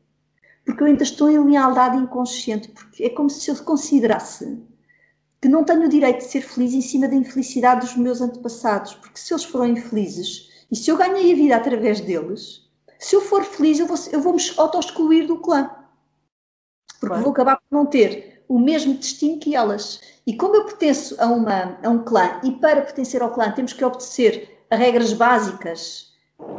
Porque 0.64 0.84
eu 0.84 0.86
ainda 0.86 1.02
estou 1.02 1.32
em 1.32 1.44
lealdade 1.44 1.98
inconsciente, 1.98 2.68
porque 2.68 3.06
é 3.06 3.10
como 3.10 3.28
se 3.28 3.50
eu 3.50 3.56
considerasse 3.64 4.56
que 5.42 5.48
não 5.48 5.64
tenho 5.64 5.86
o 5.86 5.90
direito 5.90 6.20
de 6.20 6.26
ser 6.26 6.42
feliz 6.42 6.76
em 6.76 6.82
cima 6.82 7.08
da 7.08 7.16
infelicidade 7.16 7.82
dos 7.82 7.96
meus 7.96 8.22
antepassados, 8.22 8.94
porque 8.94 9.18
se 9.18 9.34
eles 9.34 9.44
foram 9.44 9.66
infelizes, 9.66 10.48
e 10.70 10.76
se 10.76 10.92
eu 10.92 10.98
ganhei 10.98 11.34
a 11.34 11.36
vida 11.36 11.56
através 11.56 12.02
deles, 12.02 12.70
se 13.00 13.16
eu 13.16 13.22
for 13.22 13.44
feliz, 13.44 13.80
eu 13.80 13.88
vou, 13.88 13.98
eu 14.12 14.22
vou 14.22 14.36
me 14.36 14.42
auto-excluir 14.58 15.26
do 15.26 15.40
clã. 15.40 15.72
Porque 17.00 17.08
claro. 17.08 17.24
vou 17.24 17.32
acabar 17.32 17.56
por 17.56 17.76
não 17.76 17.88
ter 17.88 18.37
o 18.48 18.60
mesmo 18.60 18.94
destino 18.94 19.40
que 19.40 19.56
elas. 19.56 20.02
E 20.26 20.36
como 20.36 20.56
eu 20.56 20.66
pertenço 20.66 21.16
a, 21.20 21.28
uma, 21.28 21.78
a 21.84 21.90
um 21.90 22.04
clã, 22.04 22.40
e 22.44 22.52
para 22.52 22.82
pertencer 22.82 23.22
ao 23.22 23.32
clã 23.32 23.52
temos 23.52 23.74
que 23.74 23.84
obedecer 23.84 24.58
a 24.70 24.76
regras 24.76 25.14
básicas, 25.14 26.12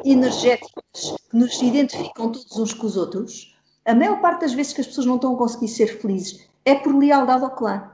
energéticas, 0.05 1.15
que 1.31 1.37
nos 1.37 1.61
identificam 1.63 2.33
todos 2.33 2.57
uns 2.57 2.73
com 2.73 2.87
os 2.87 2.97
outros, 2.97 3.57
a 3.85 3.95
maior 3.95 4.21
parte 4.21 4.43
das 4.43 4.53
vezes 4.53 4.73
que 4.73 4.81
as 4.81 4.87
pessoas 4.87 5.07
não 5.07 5.17
estão 5.17 5.35
a 5.35 5.39
conseguir 5.39 5.69
ser 5.69 6.01
felizes 6.01 6.47
é 6.65 6.75
por 6.75 6.95
lealdade 6.95 7.45
ao 7.45 7.55
clã. 7.55 7.91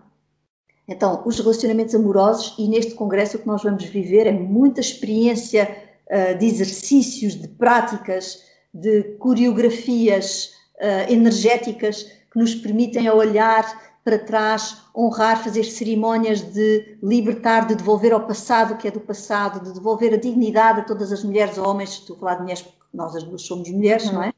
Então, 0.87 1.23
os 1.25 1.39
relacionamentos 1.39 1.95
amorosos, 1.95 2.55
e 2.59 2.69
neste 2.69 2.95
congresso 2.95 3.37
o 3.37 3.41
que 3.41 3.47
nós 3.47 3.63
vamos 3.63 3.85
viver 3.85 4.27
é 4.27 4.33
muita 4.33 4.81
experiência 4.81 5.77
uh, 6.11 6.39
de 6.39 6.47
exercícios, 6.47 7.41
de 7.41 7.49
práticas, 7.49 8.43
de 8.73 9.03
coreografias 9.19 10.53
uh, 10.77 11.11
energéticas 11.11 12.11
que 12.35 12.39
nos 12.39 12.55
permitem 12.55 13.09
olhar 13.09 13.65
para 14.05 14.19
trás, 14.19 14.83
honrar, 14.95 15.43
fazer 15.43 15.65
cerimónias 15.65 16.43
de 16.43 16.99
libertar, 17.03 17.67
de 17.67 17.75
devolver 17.75 18.13
ao 18.13 18.27
passado 18.27 18.75
o 18.75 18.77
que 18.77 18.89
é 18.89 18.91
do 18.91 19.01
passado, 19.01 19.65
de 19.65 19.73
devolver 19.73 20.13
a 20.13 20.19
dignidade 20.19 20.81
a 20.81 20.85
todas 20.85 21.11
as 21.11 21.25
mulheres 21.25 21.57
homens, 21.57 21.91
estou 21.91 22.17
a 22.17 22.19
falar 22.19 22.35
de 22.35 22.43
mulheres 22.43 22.63
porque 22.63 22.77
nós 22.93 23.17
as 23.17 23.23
duas 23.23 23.43
somos 23.43 23.71
mulheres, 23.71 24.13
não 24.13 24.23
é? 24.23 24.33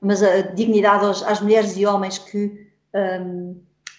Mas 0.00 0.22
a 0.22 0.42
dignidade 0.42 1.04
aos, 1.04 1.22
às 1.24 1.40
mulheres 1.40 1.76
e 1.76 1.84
homens 1.84 2.18
que 2.18 2.68
um, 2.94 3.56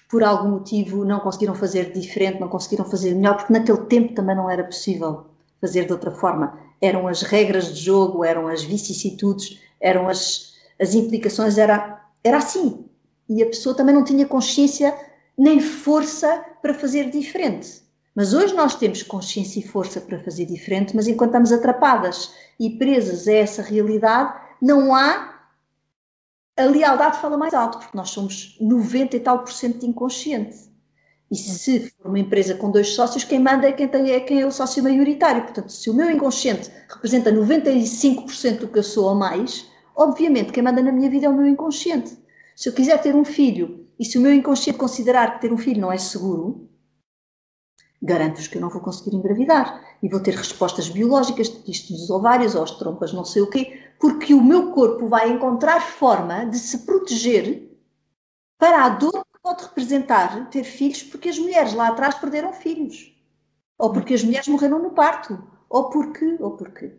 por 0.09 0.23
algum 0.23 0.51
motivo 0.51 1.03
não 1.03 1.19
conseguiram 1.19 1.53
fazer 1.53 1.91
diferente, 1.91 2.39
não 2.39 2.47
conseguiram 2.47 2.85
fazer 2.85 3.13
melhor, 3.13 3.35
porque 3.35 3.51
naquele 3.51 3.79
tempo 3.85 4.13
também 4.13 4.35
não 4.35 4.49
era 4.49 4.63
possível 4.63 5.25
fazer 5.59 5.85
de 5.85 5.91
outra 5.91 6.11
forma. 6.11 6.57
Eram 6.79 7.07
as 7.07 7.23
regras 7.23 7.73
de 7.73 7.81
jogo, 7.81 8.23
eram 8.23 8.47
as 8.47 8.63
vicissitudes, 8.63 9.59
eram 9.81 10.07
as, 10.07 10.53
as 10.79 10.93
implicações, 10.93 11.57
era, 11.57 12.01
era 12.23 12.37
assim. 12.37 12.88
E 13.29 13.43
a 13.43 13.45
pessoa 13.45 13.75
também 13.75 13.93
não 13.93 14.03
tinha 14.03 14.25
consciência 14.25 14.93
nem 15.37 15.59
força 15.61 16.43
para 16.61 16.73
fazer 16.73 17.09
diferente. 17.11 17.81
Mas 18.15 18.33
hoje 18.33 18.53
nós 18.53 18.75
temos 18.75 19.03
consciência 19.03 19.59
e 19.59 19.67
força 19.67 20.01
para 20.01 20.19
fazer 20.19 20.45
diferente, 20.45 20.93
mas 20.95 21.07
enquanto 21.07 21.29
estamos 21.29 21.51
atrapadas 21.53 22.33
e 22.59 22.71
presas 22.71 23.27
a 23.27 23.33
essa 23.33 23.61
realidade, 23.61 24.33
não 24.61 24.93
há. 24.93 25.39
A 26.57 26.63
lealdade 26.63 27.21
fala 27.21 27.37
mais 27.37 27.53
alto, 27.53 27.79
porque 27.79 27.95
nós 27.95 28.09
somos 28.09 28.57
90 28.59 29.15
e 29.15 29.19
tal 29.21 29.39
por 29.39 29.53
cento 29.53 29.79
de 29.79 29.85
inconsciente. 29.85 30.69
E 31.31 31.35
se 31.37 31.91
for 31.91 32.09
uma 32.09 32.19
empresa 32.19 32.55
com 32.55 32.69
dois 32.69 32.89
sócios, 32.89 33.23
quem 33.23 33.39
manda 33.39 33.67
é 33.67 33.71
quem, 33.71 33.87
tem, 33.87 34.11
é 34.11 34.19
quem 34.19 34.41
é 34.41 34.45
o 34.45 34.51
sócio 34.51 34.83
maioritário. 34.83 35.43
Portanto, 35.43 35.71
se 35.71 35.89
o 35.89 35.93
meu 35.93 36.11
inconsciente 36.11 36.69
representa 36.89 37.31
95% 37.31 38.57
do 38.57 38.67
que 38.67 38.79
eu 38.79 38.83
sou 38.83 39.05
ou 39.05 39.15
mais, 39.15 39.67
obviamente 39.95 40.51
quem 40.51 40.61
manda 40.61 40.81
na 40.81 40.91
minha 40.91 41.09
vida 41.09 41.27
é 41.27 41.29
o 41.29 41.33
meu 41.33 41.47
inconsciente. 41.47 42.18
Se 42.59 42.67
eu 42.67 42.73
quiser 42.73 43.01
ter 43.01 43.15
um 43.15 43.23
filho 43.23 43.87
e 43.97 44.03
se 44.03 44.17
o 44.17 44.21
meu 44.21 44.33
inconsciente 44.33 44.77
considerar 44.77 45.35
que 45.35 45.39
ter 45.39 45.53
um 45.53 45.57
filho 45.57 45.79
não 45.79 45.93
é 45.93 45.97
seguro, 45.97 46.69
garanto-vos 48.01 48.49
que 48.49 48.57
eu 48.57 48.61
não 48.61 48.69
vou 48.69 48.81
conseguir 48.81 49.15
engravidar. 49.15 49.81
E 50.03 50.09
vou 50.09 50.19
ter 50.19 50.35
respostas 50.35 50.89
biológicas, 50.89 51.47
isto 51.65 51.93
dos 51.93 52.09
ovários 52.09 52.55
ou 52.55 52.63
as 52.63 52.71
trompas, 52.71 53.13
não 53.13 53.23
sei 53.23 53.43
o 53.43 53.49
quê, 53.49 53.81
porque 53.97 54.33
o 54.33 54.43
meu 54.43 54.73
corpo 54.73 55.07
vai 55.07 55.31
encontrar 55.31 55.79
forma 55.79 56.45
de 56.47 56.59
se 56.59 56.79
proteger 56.79 57.79
para 58.57 58.83
a 58.83 58.89
dor 58.89 59.25
pode 59.41 59.63
representar 59.63 60.49
ter 60.49 60.65
filhos 60.65 61.01
porque 61.01 61.29
as 61.29 61.39
mulheres 61.39 61.73
lá 61.73 61.87
atrás 61.87 62.15
perderam 62.15 62.51
filhos, 62.51 63.17
ou 63.77 63.93
porque 63.93 64.13
as 64.13 64.21
mulheres 64.21 64.49
morreram 64.49 64.79
no 64.79 64.91
parto, 64.91 65.41
ou 65.69 65.89
porque, 65.89 66.35
ou 66.41 66.57
porque. 66.57 66.93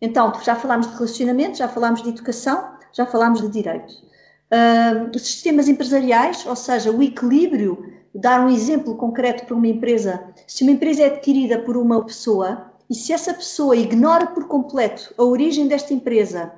Então, 0.00 0.32
já 0.42 0.56
falámos 0.56 0.88
de 0.88 0.94
relacionamento, 0.94 1.58
já 1.58 1.68
falámos 1.68 2.02
de 2.02 2.08
educação, 2.08 2.76
já 2.92 3.06
falámos 3.06 3.40
de 3.42 3.48
direito. 3.48 4.12
Uh, 4.52 5.18
sistemas 5.18 5.68
empresariais, 5.68 6.46
ou 6.46 6.54
seja, 6.54 6.90
o 6.90 7.02
equilíbrio, 7.02 7.92
dar 8.14 8.40
um 8.40 8.48
exemplo 8.48 8.96
concreto 8.96 9.44
para 9.44 9.54
uma 9.54 9.66
empresa. 9.66 10.32
Se 10.46 10.62
uma 10.62 10.72
empresa 10.72 11.02
é 11.02 11.06
adquirida 11.06 11.58
por 11.58 11.76
uma 11.76 12.04
pessoa 12.04 12.72
e 12.88 12.94
se 12.94 13.12
essa 13.12 13.34
pessoa 13.34 13.76
ignora 13.76 14.26
por 14.26 14.46
completo 14.46 15.12
a 15.18 15.24
origem 15.24 15.66
desta 15.66 15.92
empresa 15.92 16.52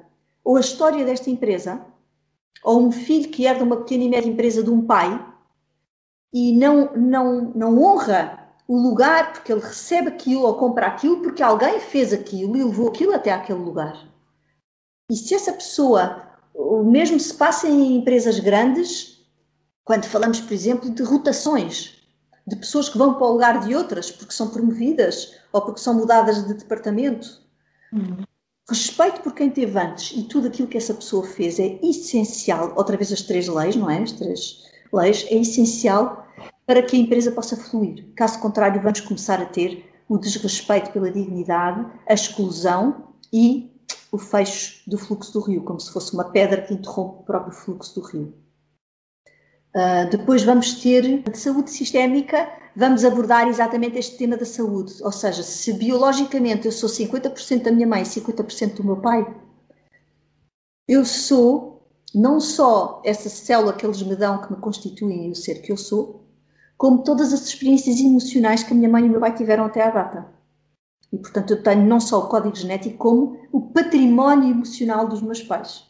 ou 0.45 0.57
a 0.57 0.61
história 0.61 1.05
desta 1.05 1.29
empresa, 1.29 1.81
ou 2.63 2.87
um 2.87 2.93
filho 2.93 3.31
que 3.31 3.45
herda 3.45 3.65
uma 3.65 3.79
pequena 3.79 4.05
e 4.05 4.09
média 4.09 4.29
empresa 4.29 4.63
de 4.63 4.71
um 4.71 4.85
pai 4.85 5.25
e 6.33 6.53
não, 6.53 6.95
não, 6.95 7.53
não 7.55 7.83
honra 7.83 8.47
o 8.69 8.77
lugar 8.77 9.33
porque 9.33 9.53
ele 9.53 9.61
recebe 9.61 10.09
aquilo 10.09 10.43
ou 10.43 10.55
compra 10.55 10.87
aquilo 10.87 11.23
porque 11.23 11.43
alguém 11.43 11.81
fez 11.81 12.13
aquilo 12.13 12.57
e 12.57 12.65
levou 12.65 12.89
aquilo 12.89 13.15
até 13.15 13.31
aquele 13.31 13.61
lugar. 13.61 14.07
E 15.11 15.17
se 15.17 15.35
essa 15.35 15.53
pessoa, 15.53 16.23
o 16.57 16.83
mesmo 16.83 17.21
se 17.21 17.35
passa 17.35 17.69
em 17.69 17.97
empresas 17.97 18.41
grandes, 18.41 19.21
quando 19.85 20.07
falamos, 20.07 20.41
por 20.41 20.53
exemplo, 20.53 20.91
de 20.91 21.03
rotações, 21.03 21.97
de 22.47 22.57
pessoas 22.57 22.89
que 22.89 22.99
vão 22.99 23.15
para 23.15 23.27
o 23.27 23.33
lugar 23.33 23.61
de 23.61 23.75
outras 23.75 24.11
porque 24.11 24.33
são 24.33 24.49
promovidas 24.49 25.35
ou 25.53 25.63
porque 25.63 25.81
são 25.81 25.95
mudadas 25.95 26.47
de 26.47 26.55
departamento. 26.55 27.41
Uhum. 27.93 28.25
Respeito 28.69 29.21
por 29.21 29.33
quem 29.33 29.51
teve 29.51 29.79
antes 29.79 30.17
e 30.17 30.25
tudo 30.25 30.49
aquilo 30.49 30.69
que 30.69 30.77
essa 30.77 30.95
pessoa 30.95 31.25
fez 31.25 31.59
é 31.59 31.79
essencial. 31.83 32.73
Outra 32.77 32.97
vez, 32.97 33.13
as 33.13 33.23
três 33.23 33.47
leis, 33.47 33.77
não 33.77 33.89
é? 33.89 34.03
As 34.03 34.13
três 34.13 34.65
leis, 34.93 35.25
é 35.29 35.37
essencial 35.37 36.27
para 36.67 36.83
que 36.83 36.97
a 36.97 36.99
empresa 36.99 37.31
possa 37.31 37.57
fluir. 37.57 38.07
Caso 38.17 38.41
contrário, 38.41 38.83
vamos 38.83 39.01
começar 39.01 39.41
a 39.41 39.47
ter 39.47 39.89
o 40.09 40.19
desrespeito 40.19 40.91
pela 40.91 41.11
dignidade, 41.11 41.87
a 42.09 42.15
exclusão 42.15 43.13
e 43.33 43.76
o 44.17 44.19
fecho 44.19 44.83
do 44.87 44.99
fluxo 44.99 45.33
do 45.33 45.41
rio, 45.41 45.63
como 45.63 45.79
se 45.79 45.93
fosse 45.93 46.13
uma 46.15 46.25
pedra 46.25 46.63
que 46.63 46.75
interrompe 46.75 47.21
o 47.21 47.25
próprio 47.25 47.53
fluxo 47.53 47.95
do 48.01 48.07
rio. 48.07 48.35
Uh, 49.75 50.09
depois 50.11 50.43
vamos 50.43 50.81
ter 50.81 51.23
de 51.23 51.39
saúde 51.39 51.71
sistémica, 51.71 52.49
vamos 52.75 53.05
abordar 53.05 53.47
exatamente 53.47 53.99
este 53.99 54.17
tema 54.17 54.37
da 54.37 54.47
saúde. 54.47 54.95
Ou 55.03 55.13
seja, 55.13 55.43
se 55.43 55.73
biologicamente 55.75 56.65
eu 56.67 56.73
sou 56.73 56.89
50% 56.89 57.63
da 57.63 57.71
minha 57.71 57.87
mãe 57.87 58.03
e 58.03 58.07
50% 58.07 58.77
do 58.77 58.85
meu 58.85 58.97
pai, 58.97 59.27
eu 60.89 61.05
sou 61.05 61.87
não 62.15 62.41
só 62.41 63.03
essa 63.05 63.29
célula 63.29 63.75
que 63.75 63.85
eles 63.85 64.03
me 64.03 64.17
dão 64.17 64.41
que 64.41 64.51
me 64.51 64.59
constituem 64.59 65.31
o 65.31 65.35
ser 65.35 65.61
que 65.61 65.71
eu 65.71 65.77
sou, 65.77 66.25
como 66.79 67.03
todas 67.05 67.35
as 67.35 67.43
experiências 67.43 68.01
emocionais 68.01 68.63
que 68.63 68.73
a 68.73 68.77
minha 68.77 68.89
mãe 68.89 69.05
e 69.05 69.09
o 69.09 69.11
meu 69.11 69.21
pai 69.21 69.35
tiveram 69.35 69.67
até 69.67 69.83
à 69.83 69.91
data. 69.91 70.36
E 71.13 71.19
portanto 71.19 71.53
eu 71.53 71.63
tenho 71.63 71.85
não 71.85 72.01
só 72.01 72.19
o 72.19 72.29
código 72.29 72.57
genético, 72.57 72.99
como 72.99 73.39
o 73.53 73.61
património 73.61 74.51
emocional 74.51 75.07
dos 75.07 75.23
meus 75.23 75.43
pais. 75.43 75.85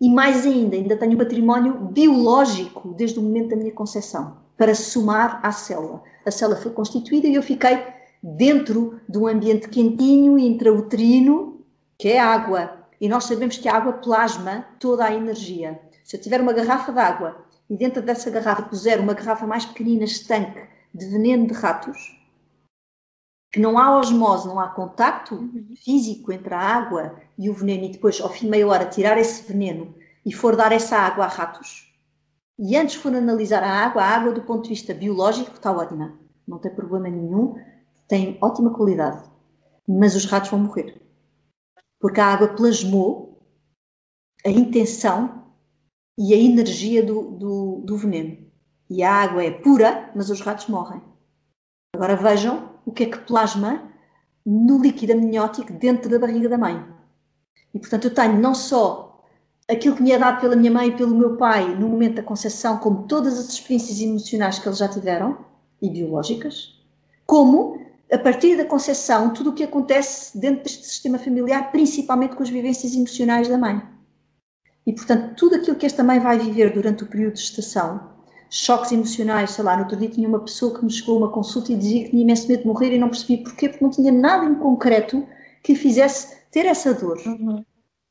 E 0.00 0.10
mais 0.10 0.44
ainda, 0.44 0.76
ainda 0.76 0.96
tenho 0.96 1.16
património 1.16 1.74
biológico 1.74 2.94
desde 2.94 3.18
o 3.18 3.22
momento 3.22 3.50
da 3.50 3.56
minha 3.56 3.72
concepção, 3.72 4.36
para 4.56 4.74
somar 4.74 5.40
à 5.42 5.50
célula. 5.52 6.02
A 6.24 6.30
célula 6.30 6.60
foi 6.60 6.70
constituída 6.72 7.26
e 7.26 7.34
eu 7.34 7.42
fiquei 7.42 7.82
dentro 8.22 9.00
de 9.08 9.18
um 9.18 9.26
ambiente 9.26 9.68
quentinho, 9.68 10.38
intrauterino, 10.38 11.64
que 11.98 12.08
é 12.08 12.18
água. 12.18 12.86
E 13.00 13.08
nós 13.08 13.24
sabemos 13.24 13.56
que 13.56 13.68
a 13.68 13.76
água 13.76 13.94
plasma 13.94 14.66
toda 14.78 15.04
a 15.04 15.14
energia. 15.14 15.80
Se 16.04 16.16
eu 16.16 16.20
tiver 16.20 16.40
uma 16.40 16.52
garrafa 16.52 16.92
de 16.92 16.98
água 16.98 17.36
e 17.68 17.76
dentro 17.76 18.02
dessa 18.02 18.30
garrafa 18.30 18.62
puser 18.62 19.00
uma 19.00 19.14
garrafa 19.14 19.46
mais 19.46 19.64
pequenina, 19.64 20.04
estanque, 20.04 20.60
de 20.94 21.06
veneno 21.06 21.46
de 21.46 21.54
ratos, 21.54 22.15
que 23.56 23.62
não 23.62 23.78
há 23.78 23.98
osmose, 23.98 24.46
não 24.46 24.60
há 24.60 24.68
contacto 24.68 25.50
físico 25.82 26.30
entre 26.30 26.52
a 26.52 26.60
água 26.60 27.18
e 27.38 27.48
o 27.48 27.54
veneno, 27.54 27.84
e 27.84 27.88
depois, 27.88 28.20
ao 28.20 28.28
fim 28.28 28.44
de 28.44 28.50
meia 28.50 28.68
hora, 28.68 28.84
tirar 28.84 29.16
esse 29.16 29.50
veneno 29.50 29.94
e 30.26 30.30
for 30.30 30.54
dar 30.54 30.72
essa 30.72 30.98
água 30.98 31.24
a 31.24 31.26
ratos, 31.26 31.90
e 32.58 32.76
antes 32.76 32.96
for 32.96 33.14
analisar 33.14 33.62
a 33.62 33.86
água, 33.86 34.02
a 34.02 34.10
água 34.10 34.32
do 34.32 34.42
ponto 34.42 34.64
de 34.64 34.68
vista 34.68 34.92
biológico 34.92 35.52
está 35.54 35.72
ótima, 35.72 36.18
não 36.46 36.58
tem 36.58 36.70
problema 36.70 37.08
nenhum, 37.08 37.56
tem 38.06 38.36
ótima 38.42 38.74
qualidade. 38.74 39.24
mas 39.88 40.14
os 40.14 40.26
ratos 40.26 40.50
vão 40.50 40.60
morrer. 40.60 41.00
Porque 41.98 42.20
a 42.20 42.26
água 42.26 42.48
plasmou 42.48 43.40
a 44.44 44.50
intenção 44.50 45.46
e 46.18 46.34
a 46.34 46.36
energia 46.36 47.02
do, 47.02 47.30
do, 47.30 47.82
do 47.86 47.96
veneno. 47.96 48.36
E 48.90 49.02
a 49.02 49.10
água 49.14 49.42
é 49.42 49.50
pura, 49.50 50.12
mas 50.14 50.28
os 50.28 50.42
ratos 50.42 50.66
morrem. 50.66 51.00
Agora 51.94 52.16
vejam 52.16 52.65
o 52.86 52.92
que 52.92 53.02
é 53.02 53.06
que 53.06 53.18
plasma 53.18 53.82
no 54.46 54.80
líquido 54.80 55.12
amniótico 55.12 55.72
dentro 55.72 56.08
da 56.08 56.20
barriga 56.20 56.48
da 56.48 56.56
mãe. 56.56 56.82
E 57.74 57.78
portanto 57.80 58.04
eu 58.04 58.14
tenho 58.14 58.40
não 58.40 58.54
só 58.54 59.24
aquilo 59.68 59.96
que 59.96 60.02
me 60.02 60.12
é 60.12 60.18
dado 60.18 60.40
pela 60.40 60.54
minha 60.54 60.70
mãe 60.70 60.88
e 60.88 60.96
pelo 60.96 61.14
meu 61.14 61.36
pai 61.36 61.74
no 61.74 61.88
momento 61.88 62.14
da 62.14 62.22
concepção, 62.22 62.78
como 62.78 63.08
todas 63.08 63.36
as 63.38 63.48
experiências 63.48 64.00
emocionais 64.00 64.60
que 64.60 64.68
eles 64.68 64.78
já 64.78 64.88
tiveram 64.88 65.44
e 65.82 65.90
biológicas, 65.90 66.80
como 67.26 67.84
a 68.10 68.16
partir 68.16 68.56
da 68.56 68.64
concepção 68.64 69.34
tudo 69.34 69.50
o 69.50 69.52
que 69.52 69.64
acontece 69.64 70.38
dentro 70.38 70.62
deste 70.62 70.86
sistema 70.86 71.18
familiar, 71.18 71.72
principalmente 71.72 72.36
com 72.36 72.42
as 72.44 72.48
vivências 72.48 72.94
emocionais 72.94 73.48
da 73.48 73.58
mãe. 73.58 73.82
E 74.86 74.92
portanto 74.92 75.34
tudo 75.34 75.56
aquilo 75.56 75.76
que 75.76 75.86
esta 75.86 76.04
mãe 76.04 76.20
vai 76.20 76.38
viver 76.38 76.72
durante 76.72 77.02
o 77.02 77.08
período 77.08 77.34
de 77.34 77.40
gestação 77.40 78.15
choques 78.48 78.92
emocionais, 78.92 79.50
sei 79.50 79.64
lá, 79.64 79.76
no 79.76 79.82
outro 79.82 79.96
dia 79.96 80.08
tinha 80.08 80.28
uma 80.28 80.40
pessoa 80.40 80.78
que 80.78 80.84
me 80.84 80.90
chegou 80.90 81.16
a 81.16 81.18
uma 81.18 81.30
consulta 81.30 81.72
e 81.72 81.76
dizia 81.76 82.04
que 82.04 82.10
tinha 82.10 82.22
imenso 82.22 82.48
medo 82.48 82.60
de 82.62 82.66
morrer 82.66 82.94
e 82.94 82.98
não 82.98 83.08
percebi 83.08 83.42
porquê, 83.42 83.68
porque 83.68 83.84
não 83.84 83.90
tinha 83.90 84.12
nada 84.12 84.44
em 84.44 84.54
concreto 84.54 85.26
que 85.62 85.74
fizesse 85.74 86.36
ter 86.50 86.66
essa 86.66 86.94
dor. 86.94 87.18
Uhum. 87.26 87.64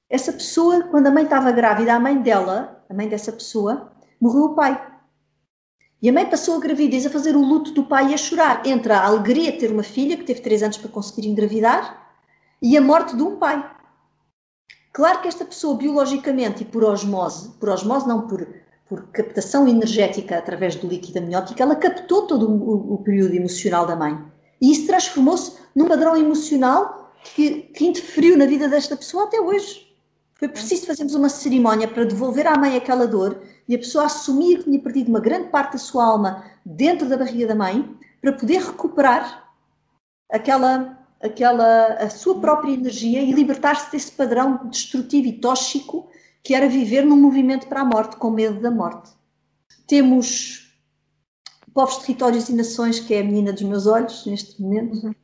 Essa 0.09 0.31
pessoa, 0.31 0.83
quando 0.83 1.07
a 1.07 1.11
mãe 1.11 1.23
estava 1.23 1.51
grávida, 1.51 1.93
a 1.93 1.99
mãe 1.99 2.21
dela, 2.21 2.83
a 2.89 2.93
mãe 2.93 3.07
dessa 3.07 3.31
pessoa, 3.31 3.91
morreu 4.19 4.43
o 4.43 4.55
pai. 4.55 4.93
E 6.01 6.09
a 6.09 6.13
mãe 6.13 6.29
passou 6.29 6.57
a 6.57 6.59
gravidez 6.59 7.05
a 7.05 7.09
fazer 7.09 7.35
o 7.35 7.41
luto 7.41 7.71
do 7.71 7.85
pai 7.85 8.11
e 8.11 8.13
a 8.13 8.17
chorar 8.17 8.65
entre 8.67 8.93
a 8.93 9.03
alegria 9.03 9.51
de 9.51 9.57
ter 9.57 9.71
uma 9.71 9.83
filha, 9.83 10.17
que 10.17 10.23
teve 10.23 10.41
três 10.41 10.61
anos 10.61 10.77
para 10.77 10.91
conseguir 10.91 11.27
engravidar, 11.27 12.13
e 12.61 12.77
a 12.77 12.81
morte 12.81 13.15
de 13.15 13.23
um 13.23 13.37
pai. 13.37 13.71
Claro 14.93 15.21
que 15.21 15.27
esta 15.27 15.43
pessoa, 15.43 15.75
biologicamente 15.75 16.63
e 16.63 16.65
por 16.65 16.83
osmose, 16.83 17.49
por 17.59 17.69
osmose 17.69 18.07
não 18.07 18.27
por 18.27 18.47
por 18.87 19.07
captação 19.07 19.67
energética 19.67 20.37
através 20.37 20.75
do 20.75 20.87
líquido 20.87 21.19
amniótico, 21.19 21.61
ela 21.61 21.75
captou 21.75 22.27
todo 22.27 22.49
o, 22.49 22.93
o 22.93 22.97
período 22.99 23.33
emocional 23.33 23.85
da 23.85 23.95
mãe. 23.95 24.17
E 24.61 24.71
isso 24.71 24.85
transformou-se 24.85 25.53
num 25.75 25.87
padrão 25.87 26.15
emocional 26.15 27.11
que, 27.23 27.63
que, 27.73 27.85
interferiu 27.85 28.37
na 28.37 28.45
vida 28.45 28.69
desta 28.69 28.95
pessoa 28.95 29.23
até 29.23 29.41
hoje. 29.41 29.87
Foi 30.35 30.47
preciso 30.47 30.85
fazermos 30.85 31.15
uma 31.15 31.29
cerimónia 31.29 31.87
para 31.87 32.05
devolver 32.05 32.45
à 32.45 32.57
mãe 32.57 32.75
aquela 32.75 33.07
dor 33.07 33.41
e 33.67 33.73
a 33.73 33.77
pessoa 33.77 34.05
assumir 34.05 34.59
que 34.59 34.63
tinha 34.65 34.79
perdido 34.79 35.09
uma 35.09 35.19
grande 35.19 35.49
parte 35.49 35.73
da 35.73 35.79
sua 35.79 36.05
alma 36.05 36.43
dentro 36.63 37.07
da 37.07 37.17
barriga 37.17 37.47
da 37.47 37.55
mãe 37.55 37.89
para 38.21 38.33
poder 38.33 38.59
recuperar 38.59 39.49
aquela, 40.31 40.99
aquela 41.21 41.87
a 41.93 42.09
sua 42.09 42.39
própria 42.39 42.73
energia 42.73 43.21
e 43.21 43.31
libertar-se 43.31 43.91
desse 43.91 44.11
padrão 44.11 44.67
destrutivo 44.69 45.27
e 45.27 45.33
tóxico 45.33 46.07
que 46.45 46.53
era 46.53 46.69
viver 46.69 47.03
num 47.03 47.17
movimento 47.17 47.65
para 47.65 47.81
a 47.81 47.85
morte, 47.85 48.17
com 48.17 48.29
medo 48.29 48.61
da 48.61 48.69
morte. 48.69 49.09
Temos 49.87 50.71
povos, 51.73 51.97
territórios 51.97 52.47
e 52.49 52.53
nações, 52.53 52.99
que 52.99 53.15
é 53.15 53.21
a 53.21 53.23
menina 53.23 53.51
dos 53.51 53.63
meus 53.63 53.87
olhos 53.87 54.27
neste 54.27 54.61
momento. 54.61 55.07
Uhum. 55.07 55.15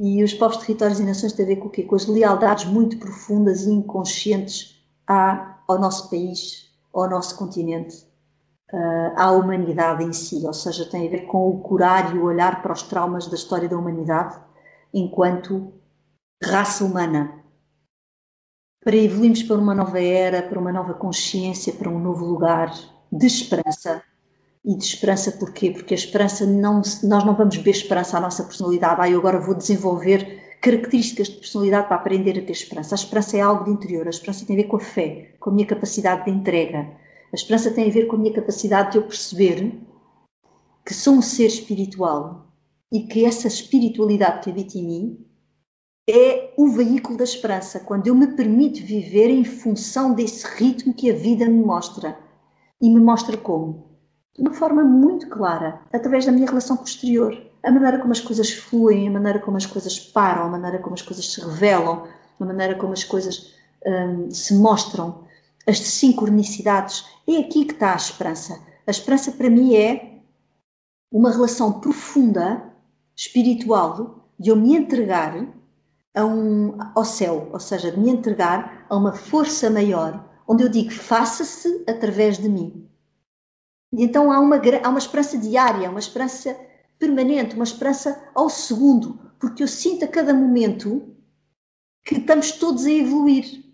E 0.00 0.24
os 0.24 0.32
povos, 0.32 0.56
territórios 0.56 1.00
e 1.00 1.02
nações 1.02 1.34
têm 1.34 1.44
a 1.44 1.48
ver 1.48 1.56
com 1.56 1.68
o 1.68 1.70
quê? 1.70 1.82
Com 1.82 1.94
as 1.94 2.06
lealdades 2.06 2.64
muito 2.64 2.96
profundas 2.96 3.66
e 3.66 3.70
inconscientes 3.70 4.82
à, 5.06 5.58
ao 5.68 5.78
nosso 5.78 6.08
país, 6.08 6.72
ao 6.94 7.10
nosso 7.10 7.36
continente, 7.36 8.06
uh, 8.72 9.12
à 9.16 9.30
humanidade 9.30 10.02
em 10.02 10.14
si. 10.14 10.46
Ou 10.46 10.54
seja, 10.54 10.88
tem 10.88 11.08
a 11.08 11.10
ver 11.10 11.26
com 11.26 11.46
o 11.46 11.60
curar 11.60 12.16
e 12.16 12.18
o 12.18 12.24
olhar 12.24 12.62
para 12.62 12.72
os 12.72 12.82
traumas 12.84 13.26
da 13.26 13.34
história 13.34 13.68
da 13.68 13.76
humanidade 13.76 14.34
enquanto 14.94 15.74
raça 16.42 16.86
humana 16.86 17.38
para 18.84 18.96
evoluirmos 18.96 19.42
para 19.42 19.56
uma 19.56 19.74
nova 19.74 20.00
era, 20.00 20.42
para 20.42 20.58
uma 20.58 20.72
nova 20.72 20.94
consciência, 20.94 21.72
para 21.72 21.90
um 21.90 21.98
novo 21.98 22.24
lugar 22.24 22.72
de 23.10 23.26
esperança. 23.26 24.02
E 24.64 24.76
de 24.76 24.84
esperança 24.84 25.32
porquê? 25.32 25.70
Porque 25.70 25.94
a 25.94 25.96
esperança 25.96 26.44
não, 26.44 26.82
nós 27.04 27.24
não 27.24 27.34
vamos 27.34 27.56
ver 27.56 27.70
esperança 27.70 28.18
à 28.18 28.20
nossa 28.20 28.44
personalidade. 28.44 29.00
Ah, 29.00 29.08
eu 29.08 29.18
agora 29.18 29.40
vou 29.40 29.54
desenvolver 29.54 30.58
características 30.60 31.28
de 31.28 31.36
personalidade 31.36 31.86
para 31.86 31.96
aprender 31.96 32.38
a 32.38 32.44
ter 32.44 32.52
esperança. 32.52 32.94
A 32.94 32.96
esperança 32.96 33.36
é 33.36 33.40
algo 33.40 33.64
de 33.64 33.70
interior, 33.70 34.06
a 34.06 34.10
esperança 34.10 34.44
tem 34.44 34.56
a 34.56 34.62
ver 34.62 34.68
com 34.68 34.76
a 34.76 34.80
fé, 34.80 35.34
com 35.38 35.50
a 35.50 35.52
minha 35.52 35.66
capacidade 35.66 36.24
de 36.24 36.30
entrega. 36.30 36.80
A 37.32 37.36
esperança 37.36 37.70
tem 37.70 37.88
a 37.88 37.92
ver 37.92 38.06
com 38.06 38.16
a 38.16 38.18
minha 38.18 38.34
capacidade 38.34 38.92
de 38.92 38.98
eu 38.98 39.02
perceber 39.02 39.72
que 40.84 40.94
sou 40.94 41.14
um 41.14 41.22
ser 41.22 41.46
espiritual 41.46 42.46
e 42.92 43.00
que 43.00 43.24
essa 43.24 43.46
espiritualidade 43.46 44.40
que 44.42 44.50
habita 44.50 44.78
em 44.78 44.86
mim 44.86 45.27
é 46.08 46.54
o 46.56 46.68
veículo 46.68 47.18
da 47.18 47.24
esperança, 47.24 47.80
quando 47.80 48.06
eu 48.06 48.14
me 48.14 48.28
permito 48.28 48.80
viver 48.80 49.28
em 49.28 49.44
função 49.44 50.14
desse 50.14 50.46
ritmo 50.56 50.94
que 50.94 51.10
a 51.10 51.14
vida 51.14 51.44
me 51.44 51.62
mostra. 51.62 52.18
E 52.80 52.88
me 52.88 52.98
mostra 52.98 53.36
como? 53.36 53.98
De 54.34 54.40
uma 54.40 54.54
forma 54.54 54.82
muito 54.82 55.28
clara, 55.28 55.82
através 55.92 56.24
da 56.24 56.32
minha 56.32 56.46
relação 56.46 56.76
posterior. 56.78 57.36
A 57.62 57.70
maneira 57.70 57.98
como 57.98 58.12
as 58.12 58.20
coisas 58.20 58.50
fluem, 58.50 59.06
a 59.06 59.10
maneira 59.10 59.38
como 59.38 59.56
as 59.58 59.66
coisas 59.66 59.98
param, 59.98 60.44
a 60.44 60.48
maneira 60.48 60.78
como 60.78 60.94
as 60.94 61.02
coisas 61.02 61.26
se 61.26 61.40
revelam, 61.40 62.06
a 62.40 62.44
maneira 62.44 62.74
como 62.76 62.92
as 62.94 63.04
coisas 63.04 63.52
hum, 63.84 64.30
se 64.30 64.54
mostram, 64.54 65.24
as 65.66 65.78
sincronicidades. 65.80 67.04
É 67.26 67.36
aqui 67.36 67.66
que 67.66 67.74
está 67.74 67.92
a 67.92 67.96
esperança. 67.96 68.58
A 68.86 68.90
esperança 68.90 69.32
para 69.32 69.50
mim 69.50 69.74
é 69.74 70.20
uma 71.12 71.30
relação 71.30 71.80
profunda, 71.80 72.72
espiritual, 73.14 74.30
de 74.38 74.50
eu 74.50 74.56
me 74.56 74.74
entregar 74.74 75.57
um, 76.24 76.76
ao 76.94 77.04
céu, 77.04 77.48
ou 77.52 77.60
seja, 77.60 77.90
de 77.90 77.98
me 77.98 78.10
entregar 78.10 78.86
a 78.88 78.96
uma 78.96 79.12
força 79.12 79.70
maior, 79.70 80.24
onde 80.46 80.62
eu 80.62 80.68
digo 80.68 80.90
faça-se 80.90 81.84
através 81.86 82.38
de 82.38 82.48
mim. 82.48 82.88
E 83.92 84.02
então 84.02 84.30
há 84.30 84.40
uma, 84.40 84.56
há 84.56 84.88
uma 84.88 84.98
esperança 84.98 85.38
diária, 85.38 85.90
uma 85.90 85.98
esperança 85.98 86.58
permanente, 86.98 87.54
uma 87.54 87.64
esperança 87.64 88.30
ao 88.34 88.50
segundo, 88.50 89.18
porque 89.38 89.62
eu 89.62 89.68
sinto 89.68 90.04
a 90.04 90.08
cada 90.08 90.34
momento 90.34 91.14
que 92.04 92.16
estamos 92.16 92.52
todos 92.52 92.86
a 92.86 92.90
evoluir 92.90 93.64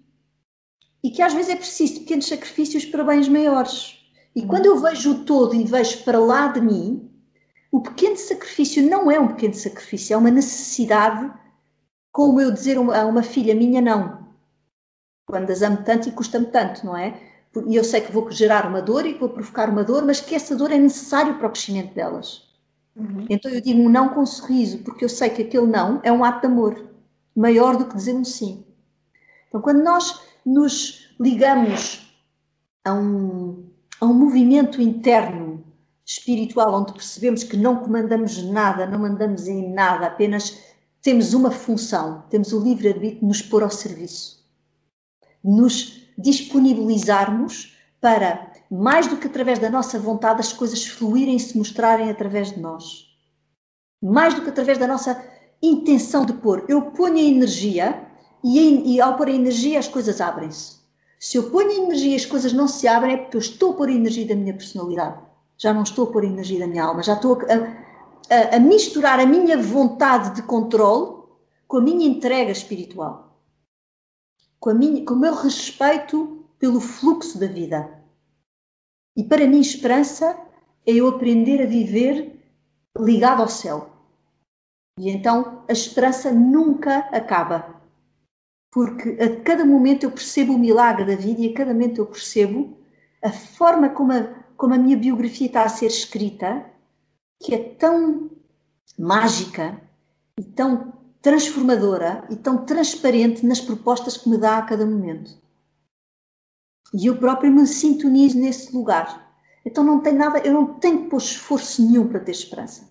e 1.02 1.10
que 1.10 1.22
às 1.22 1.32
vezes 1.32 1.50
é 1.50 1.56
preciso 1.56 2.00
pequenos 2.00 2.26
sacrifícios 2.26 2.84
para 2.84 3.04
bens 3.04 3.28
maiores. 3.28 3.98
E 4.34 4.40
uhum. 4.40 4.48
quando 4.48 4.66
eu 4.66 4.80
vejo 4.80 5.12
o 5.12 5.24
todo 5.24 5.54
e 5.54 5.64
vejo 5.64 6.02
para 6.02 6.18
lá 6.18 6.48
de 6.48 6.60
mim, 6.60 7.10
o 7.70 7.80
pequeno 7.80 8.16
sacrifício 8.16 8.82
não 8.88 9.10
é 9.10 9.18
um 9.18 9.28
pequeno 9.28 9.54
sacrifício, 9.54 10.14
é 10.14 10.16
uma 10.16 10.30
necessidade 10.30 11.32
como 12.14 12.40
eu 12.40 12.52
dizer 12.52 12.76
a 12.78 13.06
uma 13.06 13.24
filha 13.24 13.56
minha 13.56 13.82
não. 13.82 14.24
Quando 15.26 15.50
as 15.50 15.62
amo 15.62 15.78
tanto 15.84 16.08
e 16.08 16.12
custa-me 16.12 16.46
tanto, 16.46 16.86
não 16.86 16.96
é? 16.96 17.20
E 17.66 17.74
eu 17.74 17.82
sei 17.82 18.00
que 18.00 18.12
vou 18.12 18.30
gerar 18.30 18.68
uma 18.68 18.80
dor 18.80 19.04
e 19.04 19.14
que 19.14 19.18
vou 19.18 19.30
provocar 19.30 19.68
uma 19.68 19.82
dor, 19.82 20.04
mas 20.06 20.20
que 20.20 20.32
essa 20.32 20.54
dor 20.54 20.70
é 20.70 20.78
necessária 20.78 21.34
para 21.34 21.48
o 21.48 21.50
crescimento 21.50 21.92
delas. 21.92 22.48
Uhum. 22.94 23.26
Então 23.28 23.50
eu 23.50 23.60
digo 23.60 23.80
um 23.80 23.88
não 23.88 24.10
com 24.10 24.20
um 24.20 24.26
sorriso, 24.26 24.78
porque 24.84 25.04
eu 25.04 25.08
sei 25.08 25.28
que 25.28 25.42
aquele 25.42 25.66
não 25.66 26.00
é 26.04 26.12
um 26.12 26.22
ato 26.22 26.42
de 26.42 26.46
amor, 26.46 26.86
maior 27.34 27.76
do 27.76 27.86
que 27.86 27.96
dizer 27.96 28.14
um 28.14 28.24
sim. 28.24 28.64
Então 29.48 29.60
quando 29.60 29.82
nós 29.82 30.20
nos 30.46 31.12
ligamos 31.18 32.16
a 32.84 32.94
um, 32.94 33.68
a 34.00 34.06
um 34.06 34.14
movimento 34.14 34.80
interno 34.80 35.64
espiritual, 36.06 36.80
onde 36.80 36.92
percebemos 36.92 37.42
que 37.42 37.56
não 37.56 37.78
comandamos 37.78 38.40
nada, 38.44 38.86
não 38.86 39.00
mandamos 39.00 39.48
em 39.48 39.72
nada, 39.72 40.06
apenas 40.06 40.73
temos 41.04 41.34
uma 41.34 41.50
função, 41.50 42.24
temos 42.30 42.54
o 42.54 42.58
livre-arbítrio 42.58 43.20
de 43.20 43.26
nos 43.26 43.42
pôr 43.42 43.62
ao 43.62 43.70
serviço, 43.70 44.42
nos 45.44 46.08
disponibilizarmos 46.16 47.76
para, 48.00 48.50
mais 48.70 49.06
do 49.06 49.18
que 49.18 49.26
através 49.26 49.58
da 49.58 49.68
nossa 49.68 49.98
vontade, 49.98 50.40
as 50.40 50.50
coisas 50.50 50.86
fluírem 50.86 51.36
e 51.36 51.40
se 51.40 51.58
mostrarem 51.58 52.10
através 52.10 52.52
de 52.52 52.58
nós. 52.58 53.04
Mais 54.02 54.32
do 54.32 54.40
que 54.40 54.48
através 54.48 54.78
da 54.78 54.86
nossa 54.86 55.22
intenção 55.62 56.24
de 56.24 56.32
pôr. 56.32 56.64
Eu 56.68 56.80
ponho 56.80 57.16
a 57.16 57.20
energia 57.20 58.06
e, 58.42 58.94
e 58.94 59.00
ao 59.00 59.14
pôr 59.16 59.28
a 59.28 59.32
energia 59.32 59.78
as 59.78 59.88
coisas 59.88 60.22
abrem-se. 60.22 60.78
Se 61.20 61.36
eu 61.36 61.50
ponho 61.50 61.68
a 61.68 61.84
energia 61.84 62.12
e 62.12 62.16
as 62.16 62.26
coisas 62.26 62.54
não 62.54 62.66
se 62.66 62.88
abrem 62.88 63.14
é 63.14 63.16
porque 63.18 63.36
eu 63.36 63.40
estou 63.40 63.72
a 63.72 63.74
pôr 63.74 63.88
a 63.90 63.92
energia 63.92 64.26
da 64.26 64.34
minha 64.34 64.54
personalidade. 64.54 65.18
Já 65.58 65.74
não 65.74 65.82
estou 65.82 66.08
a 66.08 66.12
pôr 66.12 66.24
a 66.24 66.28
energia 66.28 66.60
da 66.60 66.66
minha 66.66 66.84
alma, 66.84 67.02
já 67.02 67.12
estou 67.12 67.38
a, 67.42 67.54
a, 67.54 67.83
a 68.30 68.58
misturar 68.58 69.20
a 69.20 69.26
minha 69.26 69.56
vontade 69.58 70.34
de 70.34 70.42
controle 70.42 71.22
com 71.66 71.78
a 71.78 71.80
minha 71.80 72.06
entrega 72.06 72.50
espiritual, 72.50 73.40
com, 74.58 74.70
a 74.70 74.74
minha, 74.74 75.04
com 75.04 75.14
o 75.14 75.18
meu 75.18 75.34
respeito 75.34 76.46
pelo 76.58 76.80
fluxo 76.80 77.38
da 77.38 77.46
vida. 77.46 78.02
E 79.16 79.22
para 79.22 79.46
mim, 79.46 79.60
esperança 79.60 80.38
é 80.86 80.92
eu 80.92 81.08
aprender 81.08 81.62
a 81.62 81.66
viver 81.66 82.40
ligado 82.98 83.42
ao 83.42 83.48
céu. 83.48 83.90
E 84.98 85.10
então 85.10 85.64
a 85.68 85.72
esperança 85.72 86.32
nunca 86.32 86.98
acaba. 87.10 87.82
Porque 88.72 89.10
a 89.20 89.40
cada 89.42 89.64
momento 89.64 90.04
eu 90.04 90.10
percebo 90.10 90.54
o 90.54 90.58
milagre 90.58 91.04
da 91.04 91.16
vida 91.16 91.40
e 91.40 91.50
a 91.50 91.54
cada 91.54 91.72
momento 91.72 92.00
eu 92.00 92.06
percebo 92.06 92.76
a 93.22 93.30
forma 93.30 93.88
como 93.88 94.12
a, 94.12 94.22
como 94.56 94.74
a 94.74 94.78
minha 94.78 94.96
biografia 94.96 95.46
está 95.46 95.64
a 95.64 95.68
ser 95.68 95.86
escrita 95.86 96.73
que 97.42 97.54
é 97.54 97.58
tão 97.58 98.30
mágica 98.98 99.80
e 100.38 100.42
tão 100.42 100.92
transformadora 101.20 102.24
e 102.30 102.36
tão 102.36 102.64
transparente 102.64 103.46
nas 103.46 103.60
propostas 103.60 104.16
que 104.16 104.28
me 104.28 104.36
dá 104.36 104.58
a 104.58 104.62
cada 104.62 104.84
momento. 104.84 105.36
E 106.92 107.06
eu 107.06 107.16
próprio 107.16 107.50
me 107.50 107.66
sintonizo 107.66 108.38
nesse 108.38 108.74
lugar. 108.74 109.32
Então 109.64 109.82
não 109.82 110.00
tem 110.00 110.12
nada, 110.12 110.38
eu 110.40 110.52
não 110.52 110.74
tenho 110.74 111.04
que 111.04 111.10
pôr 111.10 111.16
esforço 111.16 111.82
nenhum 111.82 112.06
para 112.06 112.20
ter 112.20 112.32
esperança. 112.32 112.88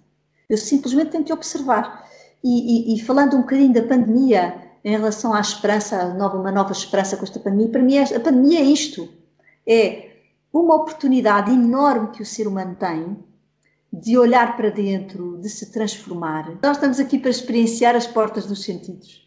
Eu 0.50 0.58
simplesmente 0.58 1.12
tenho 1.12 1.24
que 1.24 1.32
observar. 1.32 2.10
E, 2.44 2.94
e, 2.94 2.96
e 2.96 3.02
falando 3.02 3.36
um 3.36 3.42
bocadinho 3.42 3.74
da 3.74 3.84
pandemia, 3.84 4.62
em 4.84 4.92
relação 4.92 5.34
à 5.34 5.40
esperança, 5.40 6.14
nova, 6.16 6.38
uma 6.38 6.52
nova 6.52 6.72
esperança 6.72 7.16
com 7.16 7.24
esta 7.24 7.40
pandemia, 7.40 7.70
para 7.70 7.82
mim 7.82 7.98
a 8.00 8.20
pandemia 8.20 8.60
é 8.60 8.64
isto. 8.64 9.08
É 9.66 10.12
uma 10.52 10.76
oportunidade 10.76 11.52
enorme 11.52 12.10
que 12.12 12.22
o 12.22 12.26
ser 12.26 12.48
humano 12.48 12.76
tem 12.76 13.18
de 13.94 14.18
olhar 14.18 14.58
para 14.58 14.72
dentro, 14.72 15.38
de 15.40 15.48
se 15.48 15.72
transformar. 15.72 16.58
Nós 16.64 16.78
estamos 16.78 17.00
aqui 17.00 17.20
para 17.20 17.30
experienciar 17.30 17.96
as 17.96 18.08
portas 18.08 18.48
dos 18.48 18.64
sentidos. 18.64 19.22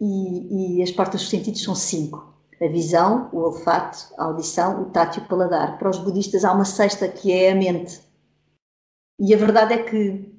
E, 0.00 0.78
e 0.78 0.82
as 0.82 0.90
portas 0.90 1.22
dos 1.22 1.30
sentidos 1.30 1.62
são 1.62 1.74
cinco 1.74 2.34
a 2.60 2.68
visão, 2.68 3.28
o 3.32 3.38
olfato, 3.40 4.12
a 4.16 4.24
audição, 4.24 4.82
o 4.82 4.84
tato 4.86 5.18
e 5.18 5.22
o 5.22 5.28
paladar. 5.28 5.78
Para 5.78 5.90
os 5.90 5.98
budistas 5.98 6.44
há 6.44 6.52
uma 6.52 6.64
sexta 6.64 7.08
que 7.08 7.32
é 7.32 7.52
a 7.52 7.54
mente. 7.54 8.00
E 9.18 9.34
a 9.34 9.36
verdade 9.36 9.74
é 9.74 9.82
que 9.82 10.34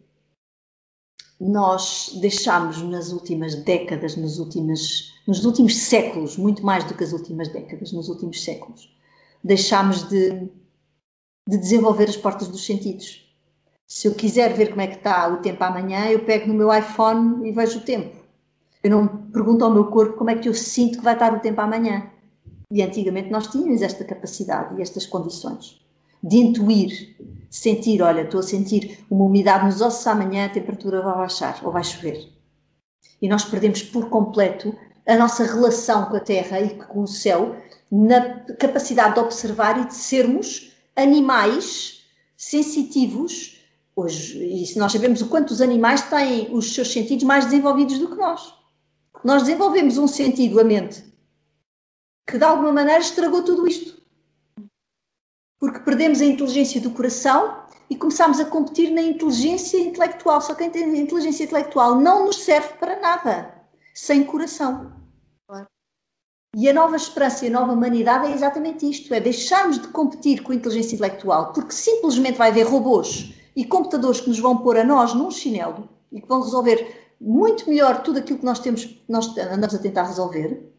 nós 1.39 2.17
deixámos 2.21 2.81
nas 2.81 3.11
últimas 3.11 3.55
décadas, 3.55 4.15
nos 4.15 4.39
últimos, 4.39 5.13
nos 5.27 5.43
últimos 5.45 5.77
séculos, 5.77 6.37
muito 6.37 6.65
mais 6.65 6.83
do 6.85 6.93
que 6.93 7.03
as 7.03 7.11
últimas 7.11 7.49
décadas, 7.49 7.91
nos 7.91 8.07
últimos 8.09 8.43
séculos, 8.43 8.89
deixámos 9.43 10.07
de, 10.07 10.49
de 11.47 11.57
desenvolver 11.57 12.09
as 12.09 12.17
portas 12.17 12.47
dos 12.47 12.65
sentidos. 12.65 13.24
Se 13.87 14.07
eu 14.07 14.15
quiser 14.15 14.53
ver 14.53 14.69
como 14.69 14.81
é 14.81 14.87
que 14.87 14.95
está 14.95 15.27
o 15.27 15.37
tempo 15.37 15.63
amanhã, 15.63 16.07
eu 16.07 16.25
pego 16.25 16.47
no 16.47 16.53
meu 16.53 16.73
iPhone 16.73 17.47
e 17.47 17.51
vejo 17.51 17.79
o 17.79 17.83
tempo. 17.83 18.15
Eu 18.83 18.91
não 18.91 19.07
pergunto 19.07 19.63
ao 19.63 19.71
meu 19.71 19.85
corpo 19.85 20.17
como 20.17 20.29
é 20.29 20.35
que 20.35 20.49
eu 20.49 20.53
sinto 20.53 20.97
que 20.97 21.03
vai 21.03 21.13
estar 21.13 21.33
o 21.33 21.39
tempo 21.39 21.61
amanhã. 21.61 22.09
E 22.71 22.81
antigamente 22.81 23.29
nós 23.29 23.47
tínhamos 23.47 23.81
esta 23.81 24.03
capacidade 24.03 24.77
e 24.77 24.81
estas 24.81 25.05
condições 25.05 25.79
de 26.25 26.37
intuir, 26.37 27.15
sentir, 27.51 28.01
olha, 28.01 28.21
estou 28.21 28.39
a 28.39 28.43
sentir 28.43 29.05
uma 29.11 29.25
umidade 29.25 29.65
nos 29.65 29.79
ossos 29.79 30.07
amanhã, 30.07 30.45
a 30.45 30.49
temperatura 30.49 31.01
vai 31.01 31.15
baixar 31.15 31.59
ou 31.63 31.71
vai 31.71 31.83
chover. 31.83 32.27
E 33.21 33.29
nós 33.29 33.45
perdemos 33.45 33.83
por 33.83 34.09
completo 34.09 34.75
a 35.07 35.15
nossa 35.15 35.43
relação 35.43 36.05
com 36.05 36.15
a 36.15 36.19
Terra 36.19 36.59
e 36.59 36.75
com 36.75 37.01
o 37.01 37.07
céu 37.07 37.55
na 37.91 38.39
capacidade 38.55 39.13
de 39.13 39.19
observar 39.19 39.79
e 39.79 39.85
de 39.85 39.93
sermos 39.93 40.71
animais 40.95 42.03
sensitivos. 42.35 43.54
Hoje, 43.95 44.37
e 44.43 44.77
nós 44.77 44.91
sabemos 44.91 45.21
o 45.21 45.29
quanto 45.29 45.51
os 45.51 45.61
animais 45.61 46.01
têm 46.09 46.53
os 46.53 46.73
seus 46.73 46.91
sentidos 46.91 47.23
mais 47.23 47.45
desenvolvidos 47.45 47.97
do 47.97 48.09
que 48.09 48.15
nós 48.15 48.55
nós 49.25 49.41
desenvolvemos 49.41 49.97
um 49.97 50.07
sentido, 50.07 50.59
a 50.59 50.63
mente, 50.63 51.03
que 52.27 52.37
de 52.37 52.43
alguma 52.43 52.71
maneira 52.71 52.99
estragou 52.99 53.43
tudo 53.43 53.67
isto. 53.67 53.99
Porque 55.59 55.79
perdemos 55.79 56.21
a 56.21 56.25
inteligência 56.25 56.79
do 56.79 56.91
coração 56.91 57.65
e 57.89 57.95
começámos 57.95 58.39
a 58.39 58.45
competir 58.45 58.91
na 58.91 59.01
inteligência 59.01 59.79
intelectual. 59.79 60.39
Só 60.41 60.53
que 60.53 60.63
a 60.63 60.67
inteligência 60.67 61.43
intelectual 61.43 61.99
não 61.99 62.27
nos 62.27 62.43
serve 62.43 62.77
para 62.77 62.99
nada 62.99 63.65
sem 63.95 64.23
coração. 64.23 64.93
E 66.55 66.69
a 66.69 66.73
nova 66.73 66.95
esperança 66.95 67.45
e 67.45 67.47
a 67.47 67.51
nova 67.51 67.73
humanidade 67.73 68.27
é 68.27 68.31
exatamente 68.31 68.87
isto: 68.87 69.11
é 69.11 69.19
deixarmos 69.19 69.79
de 69.79 69.87
competir 69.87 70.43
com 70.43 70.51
a 70.51 70.55
inteligência 70.55 70.95
intelectual, 70.95 71.51
porque 71.51 71.73
simplesmente 71.73 72.37
vai 72.37 72.49
haver 72.49 72.67
robôs 72.67 73.33
e 73.55 73.63
computadores 73.63 74.19
que 74.19 74.29
nos 74.29 74.39
vão 74.39 74.57
pôr 74.57 74.77
a 74.77 74.83
nós 74.83 75.13
num 75.13 75.31
chinelo 75.31 75.89
e 76.11 76.21
que 76.21 76.27
vão 76.27 76.41
resolver 76.41 77.13
muito 77.19 77.69
melhor 77.69 78.03
tudo 78.03 78.19
aquilo 78.19 78.39
que 78.39 78.45
nós 78.45 78.59
temos, 78.59 79.01
nós 79.07 79.35
andamos 79.37 79.73
a 79.73 79.79
tentar 79.79 80.03
resolver. 80.03 80.71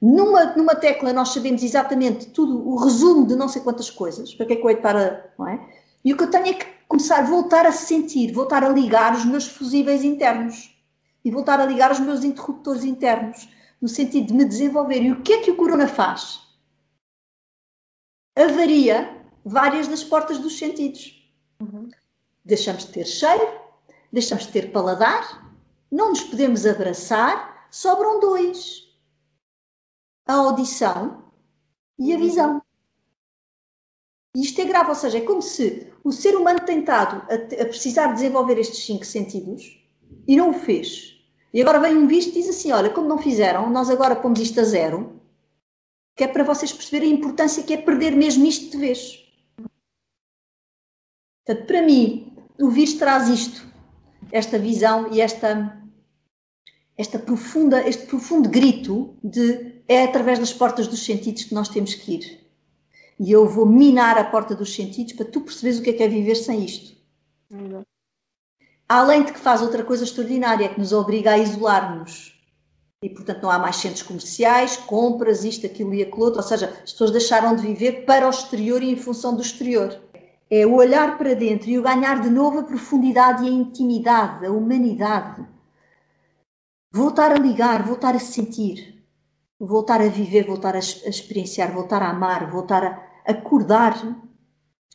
Numa, 0.00 0.56
numa 0.56 0.74
tecla 0.74 1.12
nós 1.12 1.30
sabemos 1.30 1.62
exatamente 1.62 2.26
tudo, 2.26 2.68
o 2.68 2.76
resumo 2.76 3.26
de 3.26 3.34
não 3.34 3.48
sei 3.48 3.62
quantas 3.62 3.90
coisas, 3.90 4.34
para 4.34 4.46
que 4.46 4.52
é 4.52 4.56
que 4.56 4.66
eu 4.66 4.76
para, 4.76 5.32
não 5.38 5.48
é? 5.48 5.68
E 6.04 6.12
o 6.12 6.16
que 6.16 6.24
eu 6.24 6.30
tenho 6.30 6.46
é 6.46 6.54
que 6.54 6.66
começar 6.86 7.18
a 7.18 7.22
voltar 7.22 7.66
a 7.66 7.72
sentir, 7.72 8.32
voltar 8.32 8.62
a 8.62 8.68
ligar 8.68 9.14
os 9.14 9.24
meus 9.24 9.46
fusíveis 9.46 10.04
internos 10.04 10.74
e 11.24 11.30
voltar 11.30 11.60
a 11.60 11.66
ligar 11.66 11.90
os 11.90 11.98
meus 11.98 12.22
interruptores 12.22 12.84
internos, 12.84 13.48
no 13.80 13.88
sentido 13.88 14.28
de 14.28 14.34
me 14.34 14.44
desenvolver. 14.44 15.02
E 15.02 15.12
o 15.12 15.22
que 15.22 15.32
é 15.32 15.42
que 15.42 15.50
o 15.50 15.56
corona 15.56 15.88
faz? 15.88 16.40
Avaria 18.36 19.16
várias 19.44 19.88
das 19.88 20.04
portas 20.04 20.38
dos 20.38 20.56
sentidos. 20.56 21.28
Uhum. 21.60 21.88
Deixamos 22.48 22.86
de 22.86 22.92
ter 22.92 23.04
cheiro, 23.04 23.46
deixamos 24.10 24.46
de 24.46 24.52
ter 24.52 24.72
paladar, 24.72 25.54
não 25.92 26.08
nos 26.08 26.22
podemos 26.22 26.64
abraçar, 26.64 27.68
sobram 27.70 28.18
dois: 28.20 28.88
a 30.26 30.32
audição 30.32 31.30
e 31.98 32.14
a 32.14 32.16
visão. 32.16 32.62
E 34.34 34.40
isto 34.40 34.58
é 34.62 34.64
grave, 34.64 34.88
ou 34.88 34.94
seja, 34.94 35.18
é 35.18 35.20
como 35.20 35.42
se 35.42 35.92
o 36.02 36.10
ser 36.10 36.34
humano 36.36 36.60
tentado 36.60 37.16
a, 37.30 37.34
a 37.34 37.66
precisar 37.66 38.14
desenvolver 38.14 38.58
estes 38.58 38.82
cinco 38.86 39.04
sentidos 39.04 39.86
e 40.26 40.34
não 40.34 40.48
o 40.48 40.54
fez. 40.54 41.20
E 41.52 41.60
agora 41.60 41.78
vem 41.78 41.98
um 41.98 42.06
visto 42.06 42.30
e 42.30 42.40
diz 42.40 42.48
assim: 42.48 42.72
olha, 42.72 42.88
como 42.88 43.06
não 43.06 43.18
fizeram, 43.18 43.68
nós 43.68 43.90
agora 43.90 44.16
pomos 44.16 44.40
isto 44.40 44.58
a 44.58 44.64
zero, 44.64 45.20
que 46.16 46.24
é 46.24 46.28
para 46.28 46.44
vocês 46.44 46.72
perceberem 46.72 47.12
a 47.12 47.16
importância 47.16 47.62
que 47.62 47.74
é 47.74 47.76
perder 47.76 48.12
mesmo 48.12 48.46
isto 48.46 48.70
de 48.70 48.78
vez. 48.78 49.22
Portanto, 51.44 51.66
para 51.66 51.82
mim, 51.82 52.37
o 52.58 52.70
visto 52.70 52.98
traz 52.98 53.28
isto, 53.28 53.66
esta 54.32 54.58
visão 54.58 55.12
e 55.12 55.20
esta 55.20 55.78
esta 56.96 57.16
profunda, 57.16 57.88
este 57.88 58.06
profundo 58.06 58.48
grito 58.48 59.14
de 59.22 59.78
é 59.86 60.02
através 60.02 60.40
das 60.40 60.52
portas 60.52 60.88
dos 60.88 61.04
sentidos 61.04 61.44
que 61.44 61.54
nós 61.54 61.68
temos 61.68 61.94
que 61.94 62.12
ir. 62.12 62.48
E 63.20 63.30
eu 63.30 63.48
vou 63.48 63.64
minar 63.64 64.18
a 64.18 64.24
porta 64.24 64.54
dos 64.54 64.74
sentidos 64.74 65.12
para 65.12 65.24
tu 65.24 65.40
perceberes 65.40 65.78
o 65.78 65.82
que 65.82 65.90
é 65.90 65.92
que 65.92 66.02
é 66.02 66.08
viver 66.08 66.34
sem 66.34 66.64
isto. 66.64 66.96
Uhum. 67.50 67.82
Além 68.88 69.22
de 69.22 69.32
que 69.32 69.38
faz 69.38 69.62
outra 69.62 69.84
coisa 69.84 70.04
extraordinária, 70.04 70.68
que 70.68 70.78
nos 70.78 70.92
obriga 70.92 71.32
a 71.32 71.38
isolar-nos. 71.38 72.36
E, 73.02 73.08
portanto, 73.08 73.42
não 73.42 73.50
há 73.50 73.58
mais 73.58 73.76
centros 73.76 74.02
comerciais, 74.02 74.76
compras, 74.76 75.44
isto, 75.44 75.66
aquilo 75.66 75.94
e 75.94 76.02
aquilo 76.02 76.24
outro. 76.24 76.40
Ou 76.40 76.46
seja, 76.46 76.66
as 76.82 76.92
pessoas 76.92 77.12
deixaram 77.12 77.54
de 77.54 77.62
viver 77.62 78.04
para 78.04 78.26
o 78.26 78.30
exterior 78.30 78.82
e 78.82 78.90
em 78.90 78.96
função 78.96 79.36
do 79.36 79.42
exterior. 79.42 80.00
É 80.50 80.66
o 80.66 80.74
olhar 80.74 81.18
para 81.18 81.34
dentro 81.34 81.68
e 81.68 81.78
o 81.78 81.82
ganhar 81.82 82.20
de 82.20 82.30
novo 82.30 82.60
a 82.60 82.62
profundidade 82.62 83.44
e 83.44 83.48
a 83.48 83.52
intimidade, 83.52 84.46
a 84.46 84.50
humanidade 84.50 85.46
voltar 86.90 87.32
a 87.32 87.38
ligar, 87.38 87.86
voltar 87.86 88.14
a 88.14 88.18
sentir, 88.18 89.04
voltar 89.58 90.00
a 90.00 90.08
viver, 90.08 90.46
voltar 90.46 90.74
a, 90.74 90.78
a 90.78 91.08
experienciar, 91.08 91.72
voltar 91.72 92.02
a 92.02 92.10
amar, 92.10 92.50
voltar 92.50 92.84
a 92.84 93.30
acordar 93.30 93.94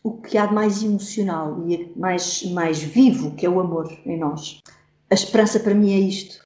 o 0.03 0.19
que 0.21 0.37
há 0.37 0.45
de 0.45 0.53
mais 0.53 0.83
emocional 0.83 1.65
e 1.67 1.93
mais, 1.95 2.43
mais 2.51 2.81
vivo, 2.81 3.35
que 3.35 3.45
é 3.45 3.49
o 3.49 3.59
amor 3.59 3.89
em 4.05 4.17
nós. 4.19 4.59
A 5.09 5.13
esperança 5.13 5.59
para 5.59 5.73
mim 5.73 5.93
é 5.93 5.99
isto. 5.99 6.43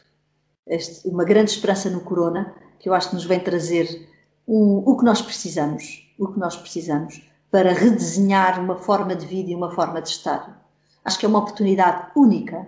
Este, 0.67 1.07
uma 1.07 1.23
grande 1.23 1.51
esperança 1.51 1.89
no 1.89 2.01
Corona, 2.01 2.53
que 2.77 2.89
eu 2.89 2.93
acho 2.93 3.09
que 3.09 3.15
nos 3.15 3.25
vem 3.25 3.39
trazer 3.39 4.07
um, 4.47 4.83
o 4.85 4.97
que 4.97 5.05
nós 5.05 5.21
precisamos, 5.21 6.13
o 6.19 6.27
que 6.27 6.39
nós 6.39 6.55
precisamos 6.55 7.27
para 7.51 7.73
redesenhar 7.73 8.59
uma 8.59 8.75
forma 8.75 9.15
de 9.15 9.25
vida 9.25 9.51
e 9.51 9.55
uma 9.55 9.71
forma 9.71 10.01
de 10.01 10.09
estar. 10.09 10.65
Acho 11.03 11.19
que 11.19 11.25
é 11.25 11.29
uma 11.29 11.39
oportunidade 11.39 12.07
única. 12.15 12.67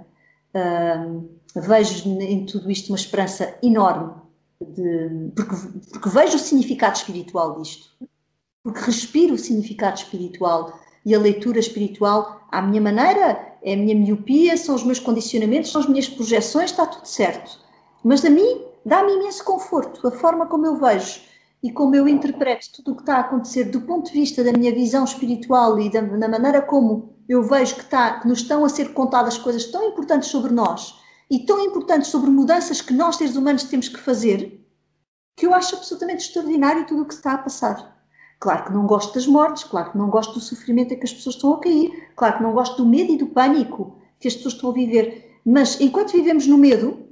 Vejo 1.55 2.09
em 2.09 2.45
tudo 2.45 2.71
isto 2.71 2.89
uma 2.89 2.97
esperança 2.97 3.57
enorme, 3.61 4.13
de, 4.61 5.31
porque, 5.35 5.55
porque 5.91 6.09
vejo 6.09 6.35
o 6.37 6.39
significado 6.39 6.97
espiritual 6.97 7.59
disto, 7.59 7.89
porque 8.63 8.79
respiro 8.79 9.33
o 9.33 9.37
significado 9.37 9.97
espiritual 9.97 10.79
e 11.05 11.15
a 11.15 11.19
leitura 11.19 11.59
espiritual 11.59 12.41
à 12.51 12.61
minha 12.61 12.81
maneira, 12.81 13.57
é 13.61 13.73
a 13.73 13.77
minha 13.77 13.95
miopia, 13.95 14.55
são 14.57 14.75
os 14.75 14.83
meus 14.83 14.99
condicionamentos, 14.99 15.71
são 15.71 15.81
as 15.81 15.87
minhas 15.87 16.07
projeções, 16.07 16.71
está 16.71 16.85
tudo 16.85 17.05
certo. 17.05 17.59
Mas 18.03 18.23
a 18.23 18.29
mim 18.29 18.65
dá-me 18.85 19.13
imenso 19.13 19.43
conforto, 19.43 20.07
a 20.07 20.11
forma 20.11 20.45
como 20.45 20.65
eu 20.65 20.75
vejo 20.77 21.28
e 21.61 21.71
como 21.71 21.95
eu 21.95 22.07
interpreto 22.07 22.71
tudo 22.73 22.91
o 22.91 22.95
que 22.95 23.01
está 23.01 23.17
a 23.17 23.19
acontecer 23.19 23.65
do 23.65 23.81
ponto 23.81 24.07
de 24.07 24.13
vista 24.13 24.43
da 24.43 24.53
minha 24.53 24.73
visão 24.73 25.03
espiritual 25.03 25.79
e 25.79 25.91
da, 25.91 26.01
da 26.01 26.29
maneira 26.29 26.61
como 26.61 27.17
eu 27.27 27.43
vejo 27.43 27.75
que, 27.75 27.81
está, 27.81 28.19
que 28.19 28.27
nos 28.27 28.39
estão 28.39 28.63
a 28.65 28.69
ser 28.69 28.93
contadas 28.93 29.37
coisas 29.37 29.65
tão 29.65 29.89
importantes 29.89 30.29
sobre 30.29 30.53
nós 30.53 30.99
e 31.29 31.39
tão 31.39 31.59
importantes 31.63 32.09
sobre 32.09 32.31
mudanças 32.31 32.81
que 32.81 32.93
nós, 32.93 33.17
seres 33.17 33.35
humanos, 33.35 33.63
temos 33.65 33.87
que 33.87 33.99
fazer, 33.99 34.65
que 35.37 35.45
eu 35.45 35.53
acho 35.53 35.75
absolutamente 35.75 36.25
extraordinário 36.25 36.87
tudo 36.87 37.03
o 37.03 37.05
que 37.05 37.13
está 37.13 37.33
a 37.33 37.37
passar. 37.37 37.99
Claro 38.39 38.65
que 38.65 38.73
não 38.73 38.87
gosto 38.87 39.13
das 39.13 39.27
mortes, 39.27 39.63
claro 39.63 39.91
que 39.91 39.97
não 39.97 40.09
gosto 40.09 40.33
do 40.33 40.39
sofrimento 40.39 40.93
em 40.93 40.97
que 40.97 41.05
as 41.05 41.13
pessoas 41.13 41.35
estão 41.35 41.53
a 41.53 41.59
cair, 41.59 42.09
claro 42.15 42.37
que 42.37 42.43
não 42.43 42.53
gosto 42.53 42.77
do 42.77 42.89
medo 42.89 43.11
e 43.11 43.17
do 43.17 43.27
pânico 43.27 43.99
que 44.19 44.27
as 44.27 44.35
pessoas 44.35 44.55
estão 44.55 44.71
a 44.71 44.73
viver, 44.73 45.39
mas 45.45 45.79
enquanto 45.79 46.13
vivemos 46.13 46.47
no 46.47 46.57
medo, 46.57 47.07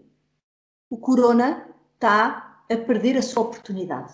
o 0.89 0.97
corona 0.97 1.67
está 1.93 2.63
a 2.69 2.77
perder 2.77 3.17
a 3.17 3.21
sua 3.21 3.43
oportunidade. 3.43 4.13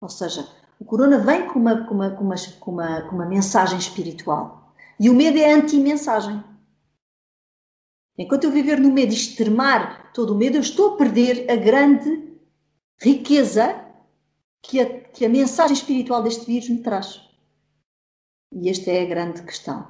Ou 0.00 0.08
seja, 0.08 0.48
o 0.78 0.84
corona 0.84 1.18
vem 1.18 1.46
com 1.46 1.58
uma, 1.58 1.84
com 1.84 1.94
uma, 1.94 2.10
com 2.10 2.24
uma, 2.24 2.34
com 2.58 2.70
uma, 2.70 3.02
com 3.02 3.14
uma 3.14 3.26
mensagem 3.26 3.78
espiritual 3.78 4.74
e 4.98 5.08
o 5.08 5.14
medo 5.14 5.38
é 5.38 5.52
anti-mensagem. 5.52 6.44
Enquanto 8.18 8.44
eu 8.44 8.50
viver 8.50 8.78
no 8.78 8.92
medo 8.92 9.12
e 9.12 9.16
extremar 9.16 10.12
todo 10.12 10.34
o 10.34 10.36
medo, 10.36 10.56
eu 10.56 10.60
estou 10.60 10.94
a 10.94 10.96
perder 10.96 11.50
a 11.50 11.56
grande 11.56 12.38
riqueza 13.00 13.82
que 14.62 14.78
a, 14.78 15.00
que 15.00 15.24
a 15.24 15.28
mensagem 15.28 15.72
espiritual 15.72 16.22
deste 16.22 16.44
vírus 16.44 16.68
me 16.68 16.82
traz. 16.82 17.20
E 18.52 18.68
esta 18.68 18.90
é 18.90 19.02
a 19.02 19.06
grande 19.06 19.42
questão. 19.42 19.88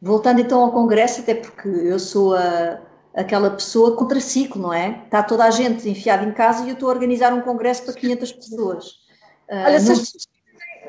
Voltando 0.00 0.40
então 0.40 0.62
ao 0.62 0.72
Congresso, 0.72 1.20
até 1.20 1.34
porque 1.34 1.68
eu 1.68 1.98
sou 1.98 2.34
a, 2.34 2.80
aquela 3.14 3.50
pessoa 3.50 3.94
contra 3.94 4.20
ciclo, 4.20 4.62
não 4.62 4.72
é? 4.72 5.02
Está 5.04 5.22
toda 5.22 5.44
a 5.44 5.50
gente 5.50 5.86
enfiada 5.88 6.24
em 6.24 6.32
casa 6.32 6.64
e 6.64 6.68
eu 6.68 6.74
estou 6.74 6.88
a 6.88 6.92
organizar 6.92 7.34
um 7.34 7.42
Congresso 7.42 7.84
para 7.84 7.92
500 7.92 8.32
pessoas. 8.32 9.05
Olha, 9.50 9.76
uh, 9.76 9.80
se, 9.80 9.92
as, 9.92 10.08
se, 10.08 10.16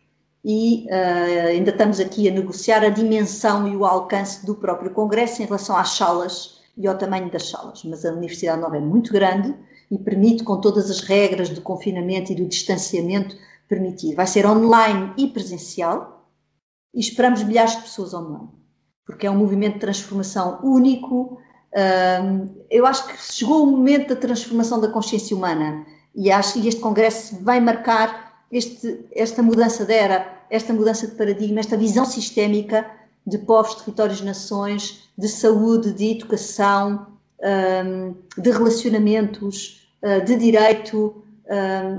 e 0.44 0.86
uh, 0.86 1.48
ainda 1.48 1.70
estamos 1.70 1.98
aqui 1.98 2.28
a 2.28 2.32
negociar 2.32 2.84
a 2.84 2.88
dimensão 2.88 3.66
e 3.66 3.76
o 3.76 3.84
alcance 3.84 4.46
do 4.46 4.54
próprio 4.54 4.92
Congresso 4.92 5.42
em 5.42 5.44
relação 5.44 5.76
às 5.76 5.88
salas 5.90 6.56
e 6.76 6.86
ao 6.86 6.96
tamanho 6.96 7.30
das 7.30 7.48
salas. 7.48 7.82
Mas 7.84 8.04
a 8.04 8.12
Universidade 8.12 8.60
Nova 8.60 8.76
é 8.76 8.80
muito 8.80 9.12
grande 9.12 9.54
e 9.90 9.98
permite, 9.98 10.44
com 10.44 10.60
todas 10.60 10.90
as 10.90 11.00
regras 11.00 11.48
do 11.48 11.60
confinamento 11.60 12.32
e 12.32 12.34
do 12.34 12.46
distanciamento, 12.46 13.36
permitir. 13.68 14.14
Vai 14.14 14.26
ser 14.26 14.46
online 14.46 15.12
e 15.16 15.26
presencial 15.26 16.30
e 16.94 17.00
esperamos 17.00 17.42
milhares 17.42 17.76
de 17.76 17.82
pessoas 17.82 18.14
online, 18.14 18.48
porque 19.04 19.26
é 19.26 19.30
um 19.30 19.36
movimento 19.36 19.74
de 19.74 19.80
transformação 19.80 20.60
único. 20.62 21.38
Eu 22.70 22.86
acho 22.86 23.06
que 23.06 23.16
chegou 23.20 23.62
o 23.62 23.66
momento 23.66 24.08
da 24.08 24.16
transformação 24.16 24.80
da 24.80 24.88
consciência 24.88 25.36
humana 25.36 25.84
e 26.14 26.30
acho 26.30 26.54
que 26.54 26.66
este 26.66 26.80
congresso 26.80 27.42
vai 27.42 27.60
marcar 27.60 28.44
este, 28.50 29.06
esta 29.12 29.42
mudança 29.42 29.84
de 29.84 29.92
era 29.92 30.36
esta 30.48 30.72
mudança 30.72 31.06
de 31.06 31.14
paradigma, 31.16 31.60
esta 31.60 31.76
visão 31.76 32.04
sistémica 32.04 32.88
de 33.26 33.38
povos, 33.38 33.74
territórios, 33.74 34.20
nações, 34.20 35.10
de 35.18 35.28
saúde, 35.28 35.92
de 35.92 36.12
educação, 36.12 37.06
de 38.38 38.50
relacionamentos, 38.50 39.88
hum, 40.02 40.24
de 40.24 40.36
direito, 40.36 41.22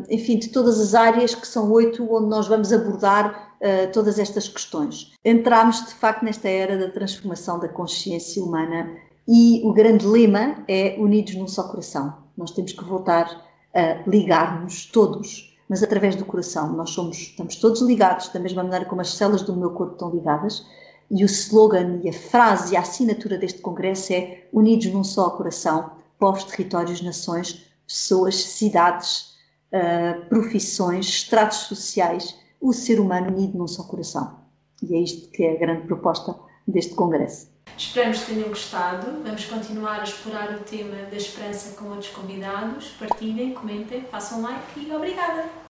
enfim, 0.10 0.38
de 0.38 0.50
todas 0.50 0.80
as 0.80 0.94
áreas 0.94 1.34
que 1.34 1.48
são 1.48 1.72
oito 1.72 2.04
onde 2.14 2.28
nós 2.28 2.48
vamos 2.48 2.74
abordar 2.74 3.58
todas 3.94 4.20
estas 4.20 4.48
questões. 4.48 5.14
Entramos, 5.24 5.86
de 5.86 5.94
facto, 5.94 6.24
nesta 6.24 6.48
era 6.48 6.78
da 6.78 6.90
transformação 6.90 7.60
da 7.60 7.68
consciência 7.68 8.44
humana 8.44 8.90
e 9.28 9.62
o 9.66 9.74
grande 9.74 10.06
lema 10.06 10.64
é 10.68 10.96
unidos 11.00 11.36
num 11.36 11.48
só 11.48 11.64
coração. 11.64 12.14
Nós 12.38 12.52
temos 12.52 12.74
que 12.74 12.84
voltar 12.84 13.46
a 13.74 14.10
ligar-nos 14.10 14.86
todos 14.86 15.48
mas 15.70 15.84
através 15.84 16.16
do 16.16 16.26
coração. 16.26 16.74
Nós 16.74 16.92
somos, 16.92 17.18
estamos 17.18 17.56
todos 17.56 17.82
ligados, 17.82 18.30
da 18.30 18.40
mesma 18.40 18.64
maneira 18.64 18.86
como 18.86 19.02
as 19.02 19.14
células 19.14 19.42
do 19.42 19.56
meu 19.56 19.72
corpo 19.72 19.94
estão 19.94 20.10
ligadas. 20.10 20.66
E 21.10 21.24
o 21.24 21.26
slogan 21.26 22.02
e 22.04 22.10
a 22.10 22.14
frase 22.14 22.74
e 22.74 22.78
a 22.78 22.82
assinatura 22.82 23.38
deste 23.38 23.62
congresso 23.62 24.14
é 24.14 24.46
Unidos 24.52 24.88
num 24.88 25.04
só 25.04 25.30
coração, 25.30 25.92
povos, 26.20 26.44
territórios, 26.46 27.02
nações, 27.02 27.66
pessoas, 27.86 28.36
cidades, 28.36 29.37
uh, 29.74 30.26
profissões, 30.28 31.08
estratos 31.08 31.60
sociais, 31.60 32.38
o 32.60 32.74
ser 32.74 33.00
humano 33.00 33.28
unido 33.28 33.58
num 33.58 33.68
só 33.68 33.84
coração. 33.84 34.40
E 34.82 34.96
é 34.96 35.00
isto 35.00 35.30
que 35.30 35.44
é 35.44 35.56
a 35.56 35.60
grande 35.60 35.88
proposta 35.88 36.36
deste 36.68 36.94
congresso. 36.94 37.50
Esperamos 37.78 38.22
que 38.22 38.34
tenham 38.34 38.50
gostado. 38.50 39.24
Vamos 39.24 39.46
continuar 39.46 40.00
a 40.00 40.04
explorar 40.04 40.52
o 40.56 40.60
tema 40.62 41.10
da 41.10 41.16
esperança 41.16 41.76
com 41.76 41.90
outros 41.90 42.10
convidados. 42.10 42.90
Partilhem, 43.00 43.54
comentem, 43.54 44.02
façam 44.04 44.42
like 44.42 44.80
e 44.80 44.92
obrigada! 44.92 45.67